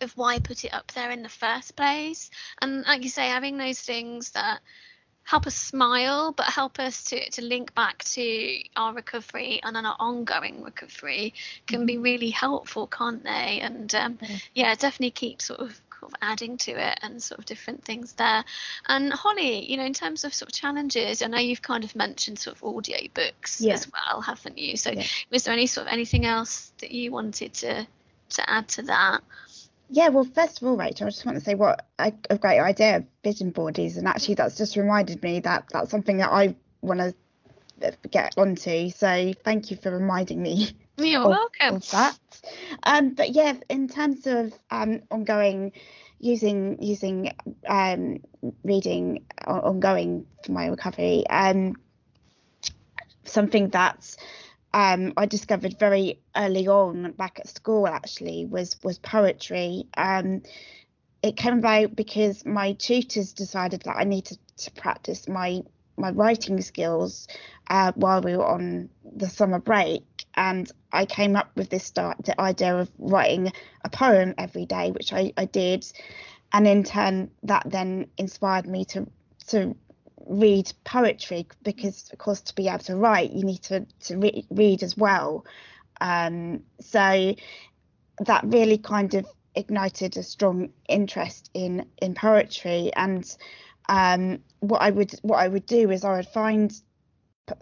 of 0.00 0.16
why 0.16 0.34
I 0.34 0.38
put 0.38 0.64
it 0.64 0.72
up 0.72 0.90
there 0.92 1.10
in 1.10 1.22
the 1.22 1.28
first 1.28 1.76
place. 1.76 2.30
And 2.60 2.84
like 2.86 3.02
you 3.02 3.10
say 3.10 3.28
having 3.28 3.58
those 3.58 3.80
things 3.80 4.30
that 4.30 4.60
help 5.24 5.46
us 5.46 5.54
smile, 5.54 6.32
but 6.32 6.46
help 6.46 6.78
us 6.78 7.04
to, 7.04 7.30
to 7.30 7.42
link 7.42 7.74
back 7.74 8.02
to 8.04 8.62
our 8.76 8.92
recovery 8.92 9.60
and 9.62 9.76
our 9.76 9.96
ongoing 9.98 10.62
recovery 10.62 11.34
can 11.66 11.86
be 11.86 11.94
mm-hmm. 11.94 12.02
really 12.02 12.30
helpful, 12.30 12.86
can't 12.86 13.22
they? 13.22 13.60
And 13.62 13.94
um, 13.94 14.18
yeah, 14.54 14.74
definitely 14.74 15.12
keep 15.12 15.40
sort 15.40 15.60
of 15.60 15.80
of 16.02 16.14
adding 16.22 16.56
to 16.56 16.72
it 16.72 16.98
and 17.02 17.22
sort 17.22 17.38
of 17.38 17.44
different 17.44 17.84
things 17.84 18.12
there. 18.14 18.44
And 18.88 19.12
Holly, 19.12 19.70
you 19.70 19.76
know, 19.76 19.84
in 19.84 19.92
terms 19.92 20.24
of 20.24 20.34
sort 20.34 20.50
of 20.50 20.54
challenges, 20.54 21.22
I 21.22 21.26
know 21.26 21.38
you've 21.38 21.62
kind 21.62 21.84
of 21.84 21.94
mentioned 21.96 22.38
sort 22.38 22.56
of 22.56 22.64
audio 22.64 22.98
books 23.14 23.60
yeah. 23.60 23.74
as 23.74 23.90
well, 23.90 24.20
haven't 24.20 24.58
you? 24.58 24.76
So 24.76 24.90
yeah. 24.90 25.04
was 25.30 25.44
there 25.44 25.52
any 25.52 25.66
sort 25.66 25.86
of 25.86 25.92
anything 25.92 26.26
else 26.26 26.72
that 26.78 26.90
you 26.90 27.10
wanted 27.10 27.54
to 27.54 27.86
to 28.30 28.50
add 28.50 28.68
to 28.68 28.82
that? 28.82 29.20
Yeah, 29.92 30.08
well, 30.08 30.24
first 30.24 30.62
of 30.62 30.68
all, 30.68 30.76
Rachel, 30.76 31.08
I 31.08 31.10
just 31.10 31.26
want 31.26 31.36
to 31.36 31.44
say 31.44 31.56
what 31.56 31.84
a, 31.98 32.12
a 32.30 32.38
great 32.38 32.60
idea 32.60 33.04
vision 33.24 33.50
board 33.50 33.78
is, 33.78 33.96
and 33.96 34.06
actually, 34.06 34.34
that's 34.34 34.56
just 34.56 34.76
reminded 34.76 35.20
me 35.22 35.40
that 35.40 35.64
that's 35.72 35.90
something 35.90 36.18
that 36.18 36.30
I 36.30 36.54
want 36.80 37.00
to 37.00 37.14
get 38.08 38.38
onto. 38.38 38.90
So, 38.90 39.32
thank 39.44 39.70
you 39.70 39.76
for 39.76 39.90
reminding 39.90 40.40
me. 40.40 40.70
You're 40.96 41.22
of, 41.22 41.30
welcome. 41.30 41.76
Of 41.76 41.90
that. 41.90 42.18
Um, 42.84 43.14
but 43.14 43.30
yeah, 43.30 43.54
in 43.68 43.88
terms 43.88 44.26
of 44.28 44.52
um, 44.70 45.02
ongoing 45.10 45.72
using 46.20 46.80
using 46.80 47.32
um, 47.66 48.20
reading 48.62 49.24
ongoing 49.44 50.26
for 50.44 50.52
my 50.52 50.66
recovery, 50.66 51.26
um, 51.28 51.74
something 53.24 53.70
that's 53.70 54.16
um, 54.72 55.12
I 55.16 55.26
discovered 55.26 55.78
very 55.78 56.20
early 56.36 56.68
on 56.68 57.12
back 57.12 57.40
at 57.40 57.48
school 57.48 57.86
actually 57.86 58.46
was 58.46 58.76
was 58.82 58.98
poetry. 58.98 59.86
Um, 59.96 60.42
it 61.22 61.36
came 61.36 61.58
about 61.58 61.96
because 61.96 62.46
my 62.46 62.72
tutors 62.72 63.32
decided 63.32 63.82
that 63.82 63.96
I 63.96 64.04
needed 64.04 64.38
to 64.58 64.70
practice 64.70 65.28
my 65.28 65.62
my 65.96 66.10
writing 66.12 66.60
skills 66.62 67.28
uh, 67.68 67.92
while 67.94 68.22
we 68.22 68.36
were 68.36 68.46
on 68.46 68.88
the 69.16 69.28
summer 69.28 69.58
break, 69.58 70.04
and 70.34 70.70
I 70.92 71.04
came 71.04 71.36
up 71.36 71.50
with 71.56 71.68
this 71.68 71.84
start, 71.84 72.24
the 72.24 72.40
idea 72.40 72.76
of 72.76 72.90
writing 72.98 73.52
a 73.84 73.90
poem 73.90 74.34
every 74.38 74.66
day, 74.66 74.92
which 74.92 75.12
I, 75.12 75.32
I 75.36 75.44
did, 75.44 75.84
and 76.52 76.66
in 76.66 76.84
turn 76.84 77.30
that 77.42 77.64
then 77.66 78.06
inspired 78.16 78.66
me 78.66 78.84
to 78.86 79.06
to 79.48 79.74
read 80.30 80.72
poetry 80.84 81.44
because 81.64 82.08
of 82.12 82.18
course 82.18 82.40
to 82.40 82.54
be 82.54 82.68
able 82.68 82.78
to 82.78 82.94
write 82.94 83.32
you 83.32 83.42
need 83.42 83.62
to 83.62 83.84
to 83.98 84.16
re- 84.16 84.46
read 84.48 84.82
as 84.82 84.96
well. 84.96 85.44
Um, 86.00 86.62
so 86.80 87.34
that 88.20 88.44
really 88.44 88.78
kind 88.78 89.12
of 89.14 89.26
ignited 89.56 90.16
a 90.16 90.22
strong 90.22 90.70
interest 90.88 91.50
in 91.52 91.84
in 92.00 92.14
poetry. 92.14 92.92
And 92.94 93.24
um, 93.88 94.38
what 94.60 94.80
I 94.80 94.90
would 94.90 95.12
what 95.22 95.38
I 95.38 95.48
would 95.48 95.66
do 95.66 95.90
is 95.90 96.04
I 96.04 96.16
would 96.16 96.28
find 96.28 96.72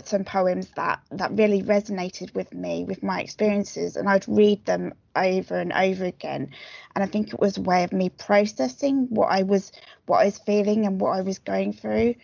some 0.05 0.25
poems 0.25 0.69
that 0.77 1.01
that 1.11 1.33
really 1.33 1.63
resonated 1.63 2.35
with 2.35 2.53
me 2.53 2.85
with 2.85 3.03
my 3.03 3.23
experiences 3.23 3.97
and 3.97 4.07
I'd 4.07 4.29
read 4.29 4.63
them 4.67 4.93
over 5.17 5.59
and 5.59 5.73
over 5.73 6.05
again. 6.05 6.51
And 6.95 7.03
I 7.03 7.07
think 7.07 7.33
it 7.33 7.41
was 7.41 7.57
a 7.57 7.63
way 7.63 7.83
of 7.85 7.95
me 7.95 8.11
processing 8.11 9.07
what 9.09 9.29
I 9.29 9.45
was 9.45 9.73
what 10.05 10.19
I 10.19 10.27
was 10.27 10.37
feeling 10.37 10.85
and 10.85 11.01
what 11.01 11.17
I 11.17 11.23
was 11.23 11.39
going 11.39 11.73
through 11.73 12.15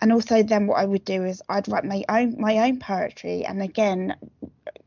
and 0.00 0.12
also 0.12 0.42
then 0.42 0.66
what 0.66 0.78
I 0.78 0.84
would 0.84 1.04
do 1.04 1.24
is 1.24 1.42
I'd 1.48 1.68
write 1.68 1.84
my 1.84 2.04
own 2.08 2.36
my 2.38 2.68
own 2.68 2.78
poetry 2.78 3.44
and 3.44 3.62
again 3.62 4.16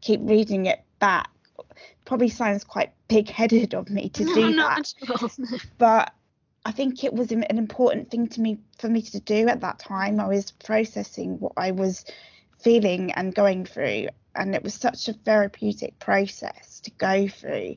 keep 0.01 0.21
reading 0.23 0.67
it 0.67 0.81
back. 0.99 1.29
Probably 2.05 2.29
sounds 2.29 2.63
quite 2.63 2.91
big-headed 3.07 3.73
of 3.73 3.89
me 3.89 4.09
to 4.09 4.25
no, 4.25 4.33
do 4.35 4.55
that, 4.55 4.93
but 5.77 6.13
I 6.65 6.71
think 6.71 7.03
it 7.03 7.13
was 7.13 7.31
an 7.31 7.43
important 7.43 8.09
thing 8.09 8.27
to 8.29 8.41
me 8.41 8.59
for 8.77 8.89
me 8.89 9.01
to 9.01 9.19
do 9.19 9.47
at 9.47 9.61
that 9.61 9.79
time. 9.79 10.19
I 10.19 10.27
was 10.27 10.51
processing 10.51 11.39
what 11.39 11.53
I 11.57 11.71
was 11.71 12.05
feeling 12.59 13.11
and 13.13 13.33
going 13.33 13.65
through, 13.65 14.07
and 14.35 14.55
it 14.55 14.63
was 14.63 14.73
such 14.73 15.07
a 15.07 15.13
therapeutic 15.13 15.99
process 15.99 16.79
to 16.81 16.91
go 16.91 17.27
through. 17.27 17.75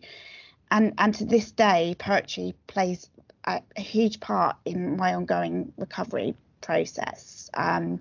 And 0.70 0.94
and 0.98 1.14
to 1.16 1.24
this 1.24 1.50
day, 1.50 1.94
poetry 1.98 2.54
plays 2.66 3.08
a, 3.44 3.60
a 3.76 3.80
huge 3.80 4.20
part 4.20 4.56
in 4.64 4.96
my 4.96 5.14
ongoing 5.14 5.72
recovery 5.76 6.34
process. 6.62 7.50
Um, 7.54 8.00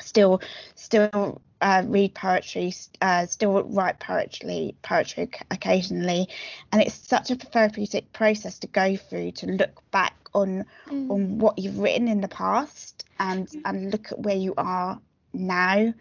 still, 0.00 0.40
still 0.74 1.40
uh, 1.60 1.82
read 1.86 2.14
poetry, 2.14 2.72
uh, 3.00 3.26
still 3.26 3.62
write 3.64 3.98
poetry, 4.00 4.74
poetry 4.82 5.30
occasionally, 5.50 6.28
and 6.72 6.82
it's 6.82 6.94
such 6.94 7.30
a 7.30 7.36
therapeutic 7.36 8.12
process 8.12 8.58
to 8.60 8.66
go 8.68 8.96
through 8.96 9.32
to 9.32 9.46
look 9.46 9.82
back 9.90 10.14
on 10.34 10.64
mm. 10.86 11.10
on 11.10 11.38
what 11.38 11.58
you've 11.58 11.78
written 11.78 12.08
in 12.08 12.20
the 12.20 12.28
past 12.28 13.04
and 13.18 13.48
mm. 13.48 13.60
and 13.64 13.90
look 13.90 14.12
at 14.12 14.18
where 14.20 14.36
you 14.36 14.54
are 14.56 15.00
now, 15.32 15.92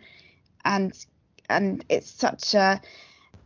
and 0.65 1.05
and 1.49 1.85
it's 1.89 2.09
such 2.09 2.53
a 2.53 2.79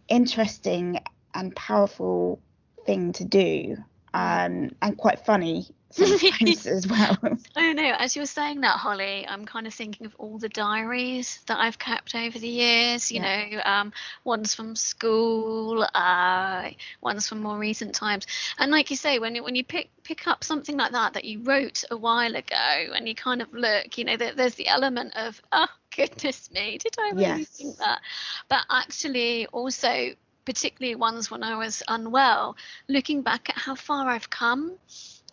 interesting 0.08 1.00
and 1.34 1.56
powerful 1.56 2.42
thing 2.86 3.14
to 3.14 3.24
do 3.24 3.78
um, 4.14 4.72
and 4.82 4.98
quite 4.98 5.26
funny 5.26 5.68
sometimes 5.92 6.66
as 6.68 6.88
well. 6.88 7.18
Oh 7.22 7.38
don't. 7.56 7.80
As 7.80 8.16
you 8.16 8.22
were 8.22 8.28
saying 8.28 8.62
that, 8.62 8.78
Holly, 8.78 9.26
I'm 9.28 9.46
kind 9.46 9.68
of 9.68 9.74
thinking 9.74 10.06
of 10.06 10.16
all 10.18 10.38
the 10.38 10.50
diaries 10.50 11.40
that 11.48 11.60
I've 11.60 11.78
kept 11.78 12.16
over 12.16 12.38
the 12.38 12.48
years. 12.48 13.12
You 13.12 13.22
yeah. 13.22 13.50
know, 13.50 13.62
um, 13.64 13.94
ones 14.24 14.56
from 14.56 14.76
school, 14.76 15.86
uh, 15.94 16.70
ones 17.02 17.28
from 17.28 17.42
more 17.42 17.58
recent 17.58 17.94
times. 17.94 18.26
And 18.58 18.72
like 18.72 18.90
you 18.90 18.96
say, 18.96 19.20
when 19.20 19.36
when 19.44 19.56
you 19.56 19.64
pick 19.64 19.90
pick 20.04 20.28
up 20.28 20.44
something 20.44 20.78
like 20.78 20.94
that 20.94 21.14
that 21.14 21.26
you 21.26 21.44
wrote 21.44 21.84
a 21.92 21.98
while 21.98 22.36
ago, 22.36 22.94
and 22.96 23.08
you 23.08 23.16
kind 23.16 23.42
of 23.42 23.54
look, 23.54 23.98
you 23.98 24.06
know, 24.06 24.18
there, 24.18 24.34
there's 24.34 24.56
the 24.56 24.68
element 24.68 25.14
of 25.16 25.42
oh 25.52 25.68
goodness 25.96 26.50
me, 26.52 26.78
did 26.78 26.96
I 27.00 27.12
really 27.12 27.22
yes. 27.22 27.48
think 27.50 27.78
that? 27.78 28.02
But 28.50 28.62
actually, 28.70 29.48
also 29.48 30.12
particularly 30.46 30.96
ones 30.96 31.30
when 31.30 31.44
I 31.44 31.58
was 31.58 31.84
unwell, 31.88 32.56
looking 32.88 33.22
back 33.22 33.50
at 33.50 33.58
how 33.58 33.76
far 33.76 34.08
I've 34.10 34.30
come 34.30 34.78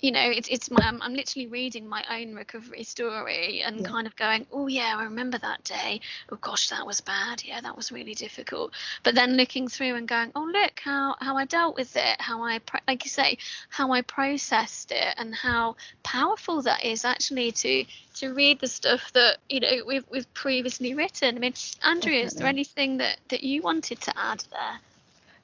you 0.00 0.12
know 0.12 0.30
it's 0.30 0.48
it's 0.48 0.70
my 0.70 0.80
I'm, 0.82 1.02
I'm, 1.02 1.14
literally 1.14 1.48
reading 1.48 1.88
my 1.88 2.04
own 2.10 2.34
recovery 2.34 2.84
story 2.84 3.62
and 3.62 3.80
yeah. 3.80 3.86
kind 3.86 4.06
of 4.06 4.14
going 4.16 4.46
oh 4.52 4.66
yeah 4.66 4.94
i 4.96 5.04
remember 5.04 5.38
that 5.38 5.64
day. 5.64 6.00
Oh 6.30 6.36
gosh 6.36 6.68
that 6.70 6.86
was 6.86 7.00
bad. 7.00 7.42
Yeah 7.44 7.60
that 7.60 7.76
was 7.76 7.90
really 7.90 8.14
difficult. 8.14 8.72
But 9.02 9.14
then 9.14 9.36
looking 9.36 9.68
through 9.68 9.96
and 9.96 10.06
going 10.06 10.32
oh 10.34 10.44
look 10.44 10.80
how 10.84 11.16
how 11.20 11.36
i 11.36 11.44
dealt 11.44 11.76
with 11.76 11.96
it 11.96 12.20
how 12.20 12.44
i 12.44 12.60
like 12.86 13.04
you 13.04 13.10
say 13.10 13.38
how 13.68 13.92
i 13.92 14.02
processed 14.02 14.92
it 14.92 15.14
and 15.16 15.34
how 15.34 15.76
powerful 16.02 16.62
that 16.62 16.84
is 16.84 17.04
actually 17.04 17.52
to 17.52 17.84
to 18.16 18.34
read 18.34 18.60
the 18.60 18.68
stuff 18.68 19.12
that 19.12 19.38
you 19.48 19.60
know 19.60 19.82
we've 19.86 20.04
we've 20.10 20.32
previously 20.34 20.94
written. 20.94 21.36
I 21.36 21.38
mean 21.40 21.54
andrea 21.82 22.22
Definitely. 22.22 22.22
is 22.22 22.34
there 22.34 22.46
anything 22.46 22.98
that 22.98 23.18
that 23.28 23.42
you 23.42 23.62
wanted 23.62 24.00
to 24.02 24.18
add 24.18 24.44
there 24.50 24.78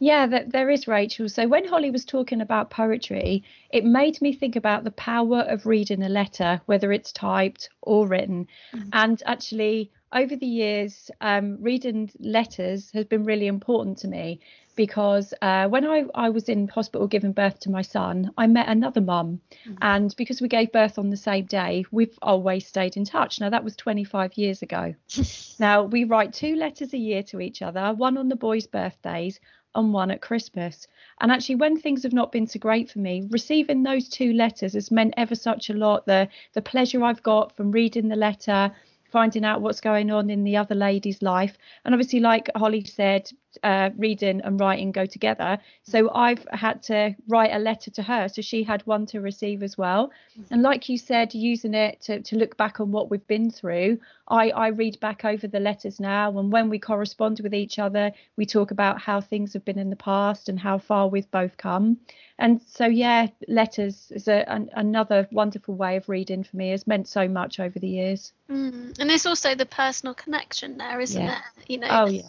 yeah, 0.04 0.26
that, 0.26 0.52
there 0.52 0.68
is, 0.68 0.86
Rachel. 0.86 1.30
So 1.30 1.48
when 1.48 1.66
Holly 1.66 1.90
was 1.90 2.04
talking 2.04 2.42
about 2.42 2.68
poetry, 2.68 3.42
it 3.70 3.86
made 3.86 4.20
me 4.20 4.34
think 4.34 4.54
about 4.54 4.84
the 4.84 4.90
power 4.90 5.40
of 5.40 5.64
reading 5.64 6.02
a 6.02 6.10
letter, 6.10 6.60
whether 6.66 6.92
it's 6.92 7.10
typed 7.10 7.70
or 7.80 8.06
written. 8.06 8.46
Mm-hmm. 8.74 8.90
And 8.92 9.22
actually, 9.24 9.92
over 10.12 10.36
the 10.36 10.46
years, 10.46 11.10
um, 11.22 11.56
reading 11.58 12.10
letters 12.20 12.90
has 12.92 13.06
been 13.06 13.24
really 13.24 13.46
important 13.46 13.96
to 13.98 14.08
me 14.08 14.40
because 14.76 15.32
uh, 15.40 15.68
when 15.68 15.86
I, 15.86 16.04
I 16.14 16.28
was 16.28 16.50
in 16.50 16.68
hospital 16.68 17.06
giving 17.06 17.32
birth 17.32 17.60
to 17.60 17.70
my 17.70 17.80
son, 17.82 18.30
I 18.36 18.46
met 18.46 18.68
another 18.68 19.00
mum. 19.00 19.40
Mm-hmm. 19.66 19.78
And 19.80 20.14
because 20.16 20.42
we 20.42 20.48
gave 20.48 20.70
birth 20.70 20.98
on 20.98 21.08
the 21.08 21.16
same 21.16 21.46
day, 21.46 21.86
we've 21.90 22.18
always 22.20 22.66
stayed 22.66 22.98
in 22.98 23.06
touch. 23.06 23.40
Now, 23.40 23.48
that 23.48 23.64
was 23.64 23.74
25 23.76 24.36
years 24.36 24.60
ago. 24.60 24.94
now, 25.58 25.84
we 25.84 26.04
write 26.04 26.34
two 26.34 26.56
letters 26.56 26.92
a 26.92 26.98
year 26.98 27.22
to 27.24 27.40
each 27.40 27.62
other, 27.62 27.94
one 27.94 28.18
on 28.18 28.28
the 28.28 28.36
boys' 28.36 28.66
birthdays 28.66 29.40
and 29.74 29.92
one 29.92 30.10
at 30.10 30.22
Christmas. 30.22 30.87
And 31.20 31.30
actually, 31.30 31.56
when 31.56 31.78
things 31.78 32.02
have 32.02 32.12
not 32.12 32.32
been 32.32 32.46
so 32.46 32.58
great 32.58 32.90
for 32.90 32.98
me, 32.98 33.26
receiving 33.30 33.82
those 33.82 34.08
two 34.08 34.32
letters 34.32 34.74
has 34.74 34.90
meant 34.90 35.14
ever 35.16 35.34
such 35.34 35.70
a 35.70 35.74
lot. 35.74 36.06
The, 36.06 36.28
the 36.52 36.62
pleasure 36.62 37.02
I've 37.04 37.22
got 37.22 37.56
from 37.56 37.70
reading 37.70 38.08
the 38.08 38.16
letter, 38.16 38.72
finding 39.10 39.44
out 39.44 39.60
what's 39.60 39.80
going 39.80 40.10
on 40.10 40.30
in 40.30 40.44
the 40.44 40.56
other 40.56 40.74
lady's 40.74 41.22
life. 41.22 41.56
And 41.84 41.94
obviously, 41.94 42.20
like 42.20 42.50
Holly 42.56 42.84
said, 42.84 43.30
uh, 43.62 43.90
reading 43.96 44.40
and 44.42 44.58
writing 44.58 44.92
go 44.92 45.06
together. 45.06 45.58
So 45.82 46.10
I've 46.14 46.46
had 46.52 46.82
to 46.84 47.14
write 47.28 47.52
a 47.52 47.58
letter 47.58 47.90
to 47.92 48.02
her. 48.02 48.28
So 48.28 48.42
she 48.42 48.62
had 48.62 48.82
one 48.86 49.06
to 49.06 49.20
receive 49.20 49.62
as 49.62 49.78
well. 49.78 50.10
And 50.50 50.62
like 50.62 50.88
you 50.88 50.98
said, 50.98 51.34
using 51.34 51.74
it 51.74 52.00
to, 52.02 52.20
to 52.20 52.36
look 52.36 52.56
back 52.56 52.80
on 52.80 52.90
what 52.90 53.10
we've 53.10 53.26
been 53.26 53.50
through, 53.50 53.98
I, 54.28 54.50
I 54.50 54.68
read 54.68 54.98
back 55.00 55.24
over 55.24 55.46
the 55.46 55.60
letters 55.60 56.00
now. 56.00 56.36
And 56.38 56.50
when 56.50 56.70
we 56.70 56.78
correspond 56.78 57.40
with 57.40 57.54
each 57.54 57.78
other, 57.78 58.12
we 58.36 58.46
talk 58.46 58.70
about 58.70 59.00
how 59.00 59.20
things 59.20 59.52
have 59.52 59.64
been 59.64 59.78
in 59.78 59.90
the 59.90 59.96
past 59.96 60.48
and 60.48 60.58
how 60.58 60.78
far 60.78 61.08
we've 61.08 61.30
both 61.30 61.56
come. 61.56 61.98
And 62.38 62.60
so, 62.66 62.86
yeah, 62.86 63.28
letters 63.46 64.10
is 64.10 64.26
a, 64.26 64.50
an, 64.50 64.70
another 64.74 65.28
wonderful 65.30 65.74
way 65.74 65.96
of 65.96 66.08
reading 66.08 66.42
for 66.42 66.56
me. 66.56 66.70
Has 66.70 66.86
meant 66.86 67.06
so 67.06 67.28
much 67.28 67.60
over 67.60 67.78
the 67.78 67.88
years. 67.88 68.32
Mm. 68.50 68.98
And 68.98 69.08
there's 69.10 69.26
also 69.26 69.54
the 69.54 69.66
personal 69.66 70.14
connection 70.14 70.78
there, 70.78 71.00
isn't 71.00 71.22
yeah. 71.22 71.38
it? 71.58 71.70
You 71.70 71.78
know, 71.78 71.88
oh 71.90 72.06
yeah 72.06 72.22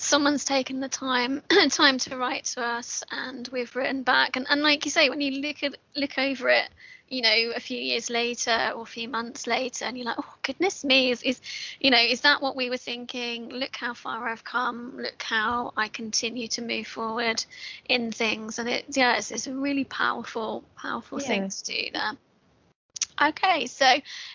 someone's 0.00 0.44
taken 0.44 0.80
the 0.80 0.88
time 0.88 1.42
time 1.68 1.98
to 1.98 2.16
write 2.16 2.44
to 2.44 2.62
us 2.62 3.02
and 3.10 3.48
we've 3.48 3.74
written 3.76 4.02
back. 4.02 4.36
And, 4.36 4.46
and 4.48 4.62
like 4.62 4.84
you 4.84 4.90
say 4.90 5.10
when 5.10 5.20
you 5.20 5.42
look 5.42 5.62
at 5.62 5.76
look 5.94 6.18
over 6.18 6.48
it 6.48 6.68
you 7.08 7.22
know 7.22 7.52
a 7.56 7.60
few 7.60 7.76
years 7.76 8.08
later 8.08 8.72
or 8.74 8.82
a 8.82 8.86
few 8.86 9.08
months 9.08 9.46
later 9.46 9.84
and 9.84 9.98
you're 9.98 10.06
like 10.06 10.16
oh 10.18 10.34
goodness 10.42 10.84
me 10.84 11.10
is, 11.10 11.22
is 11.22 11.40
you 11.80 11.90
know 11.90 11.98
is 11.98 12.20
that 12.22 12.40
what 12.40 12.56
we 12.56 12.70
were 12.70 12.76
thinking? 12.76 13.50
Look 13.50 13.76
how 13.76 13.94
far 13.94 14.28
i've 14.28 14.44
come. 14.44 14.96
Look 14.96 15.22
how 15.22 15.72
i 15.76 15.88
continue 15.88 16.48
to 16.48 16.62
move 16.62 16.86
forward 16.86 17.44
in 17.86 18.10
things. 18.12 18.58
And 18.58 18.68
it 18.68 18.84
yeah 18.90 19.16
it's, 19.16 19.30
it's 19.30 19.46
a 19.46 19.54
really 19.54 19.84
powerful 19.84 20.64
powerful 20.76 21.20
yeah. 21.20 21.26
thing 21.26 21.48
to 21.50 21.64
do 21.64 21.90
there 21.92 22.12
Okay, 23.22 23.66
so 23.66 23.86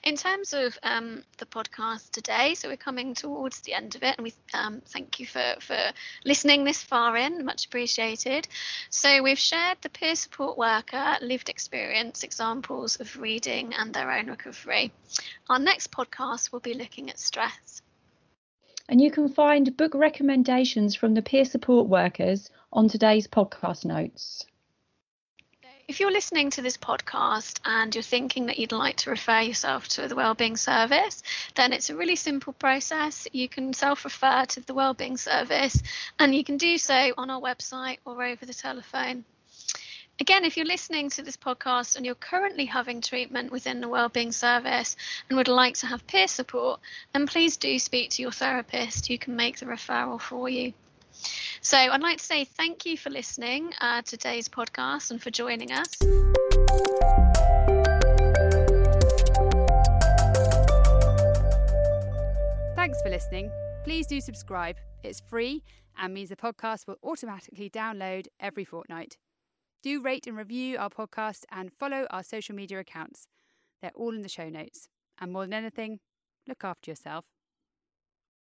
in 0.03 0.15
terms 0.15 0.53
of 0.53 0.77
um, 0.83 1.23
the 1.39 1.47
podcast 1.47 2.11
today, 2.11 2.53
so 2.53 2.69
we're 2.69 2.77
coming 2.77 3.15
towards 3.15 3.61
the 3.61 3.73
end 3.73 3.95
of 3.95 4.03
it, 4.03 4.15
and 4.15 4.23
we 4.23 4.33
um, 4.53 4.79
thank 4.85 5.19
you 5.19 5.25
for 5.25 5.55
for 5.59 5.77
listening 6.23 6.63
this 6.63 6.83
far 6.83 7.17
in, 7.17 7.45
much 7.45 7.65
appreciated. 7.65 8.47
So 8.91 9.23
we've 9.23 9.39
shared 9.39 9.79
the 9.81 9.89
peer 9.89 10.15
support 10.15 10.55
worker 10.55 11.17
lived 11.21 11.49
experience 11.49 12.23
examples 12.23 12.99
of 12.99 13.17
reading 13.17 13.73
and 13.73 13.91
their 13.91 14.11
own 14.11 14.27
recovery. 14.27 14.91
Our 15.49 15.57
next 15.57 15.91
podcast 15.91 16.51
will 16.51 16.59
be 16.59 16.75
looking 16.75 17.09
at 17.09 17.17
stress. 17.17 17.81
And 18.87 19.01
you 19.01 19.09
can 19.09 19.29
find 19.29 19.75
book 19.75 19.95
recommendations 19.95 20.93
from 20.93 21.15
the 21.15 21.23
peer 21.23 21.45
support 21.45 21.87
workers 21.87 22.51
on 22.71 22.87
today's 22.87 23.27
podcast 23.27 23.83
notes. 23.83 24.45
If 25.87 25.99
you're 25.99 26.11
listening 26.11 26.49
to 26.49 26.63
this 26.63 26.77
podcast 26.77 27.59
and 27.63 27.93
you're 27.93 28.01
thinking 28.01 28.47
that 28.47 28.57
you'd 28.57 28.71
like 28.71 28.95
to 28.97 29.11
refer 29.11 29.41
yourself 29.41 29.87
to 29.89 30.07
the 30.07 30.15
Wellbeing 30.15 30.57
Service, 30.57 31.21
then 31.53 31.73
it's 31.73 31.91
a 31.91 31.95
really 31.95 32.15
simple 32.15 32.53
process. 32.53 33.27
You 33.31 33.47
can 33.47 33.71
self 33.71 34.03
refer 34.03 34.45
to 34.45 34.61
the 34.61 34.73
Wellbeing 34.73 35.15
Service 35.15 35.83
and 36.17 36.33
you 36.33 36.43
can 36.43 36.57
do 36.57 36.79
so 36.79 37.13
on 37.19 37.29
our 37.29 37.39
website 37.39 37.99
or 38.03 38.23
over 38.23 38.47
the 38.47 38.53
telephone. 38.55 39.25
Again, 40.19 40.43
if 40.43 40.57
you're 40.57 40.65
listening 40.65 41.11
to 41.11 41.21
this 41.21 41.37
podcast 41.37 41.97
and 41.97 42.03
you're 42.03 42.15
currently 42.15 42.65
having 42.65 42.99
treatment 42.99 43.51
within 43.51 43.79
the 43.79 43.87
Wellbeing 43.87 44.31
Service 44.31 44.95
and 45.29 45.37
would 45.37 45.47
like 45.47 45.75
to 45.75 45.87
have 45.87 46.07
peer 46.07 46.27
support, 46.27 46.79
then 47.13 47.27
please 47.27 47.57
do 47.57 47.77
speak 47.77 48.09
to 48.11 48.23
your 48.23 48.31
therapist 48.31 49.05
who 49.05 49.19
can 49.19 49.35
make 49.35 49.59
the 49.59 49.67
referral 49.67 50.19
for 50.19 50.49
you. 50.49 50.73
So 51.65 51.79
I'd 51.79 52.03
like 52.03 52.19
to 52.19 52.23
say 52.23 52.45
thank 52.45 52.85
you 52.85 52.95
for 52.95 53.09
listening 53.09 53.73
uh, 53.81 54.03
to 54.03 54.17
today's 54.17 54.47
podcast 54.47 55.09
and 55.09 55.19
for 55.19 55.31
joining 55.31 55.71
us. 55.71 55.87
Thanks 62.75 63.01
for 63.01 63.09
listening. 63.09 63.49
Please 63.83 64.05
do 64.05 64.21
subscribe. 64.21 64.75
It's 65.03 65.19
free 65.19 65.63
and 65.97 66.13
means 66.13 66.29
the 66.29 66.35
podcast 66.35 66.85
will 66.85 66.97
automatically 67.03 67.71
download 67.71 68.27
every 68.39 68.63
fortnight. 68.63 69.17
Do 69.81 70.03
rate 70.03 70.27
and 70.27 70.37
review 70.37 70.77
our 70.77 70.91
podcast 70.91 71.45
and 71.51 71.73
follow 71.73 72.05
our 72.11 72.21
social 72.21 72.53
media 72.53 72.79
accounts. 72.79 73.25
They're 73.81 73.89
all 73.95 74.13
in 74.13 74.21
the 74.21 74.29
show 74.29 74.49
notes. 74.49 74.87
And 75.19 75.33
more 75.33 75.45
than 75.45 75.53
anything, 75.53 75.99
look 76.47 76.63
after 76.63 76.91
yourself. 76.91 77.25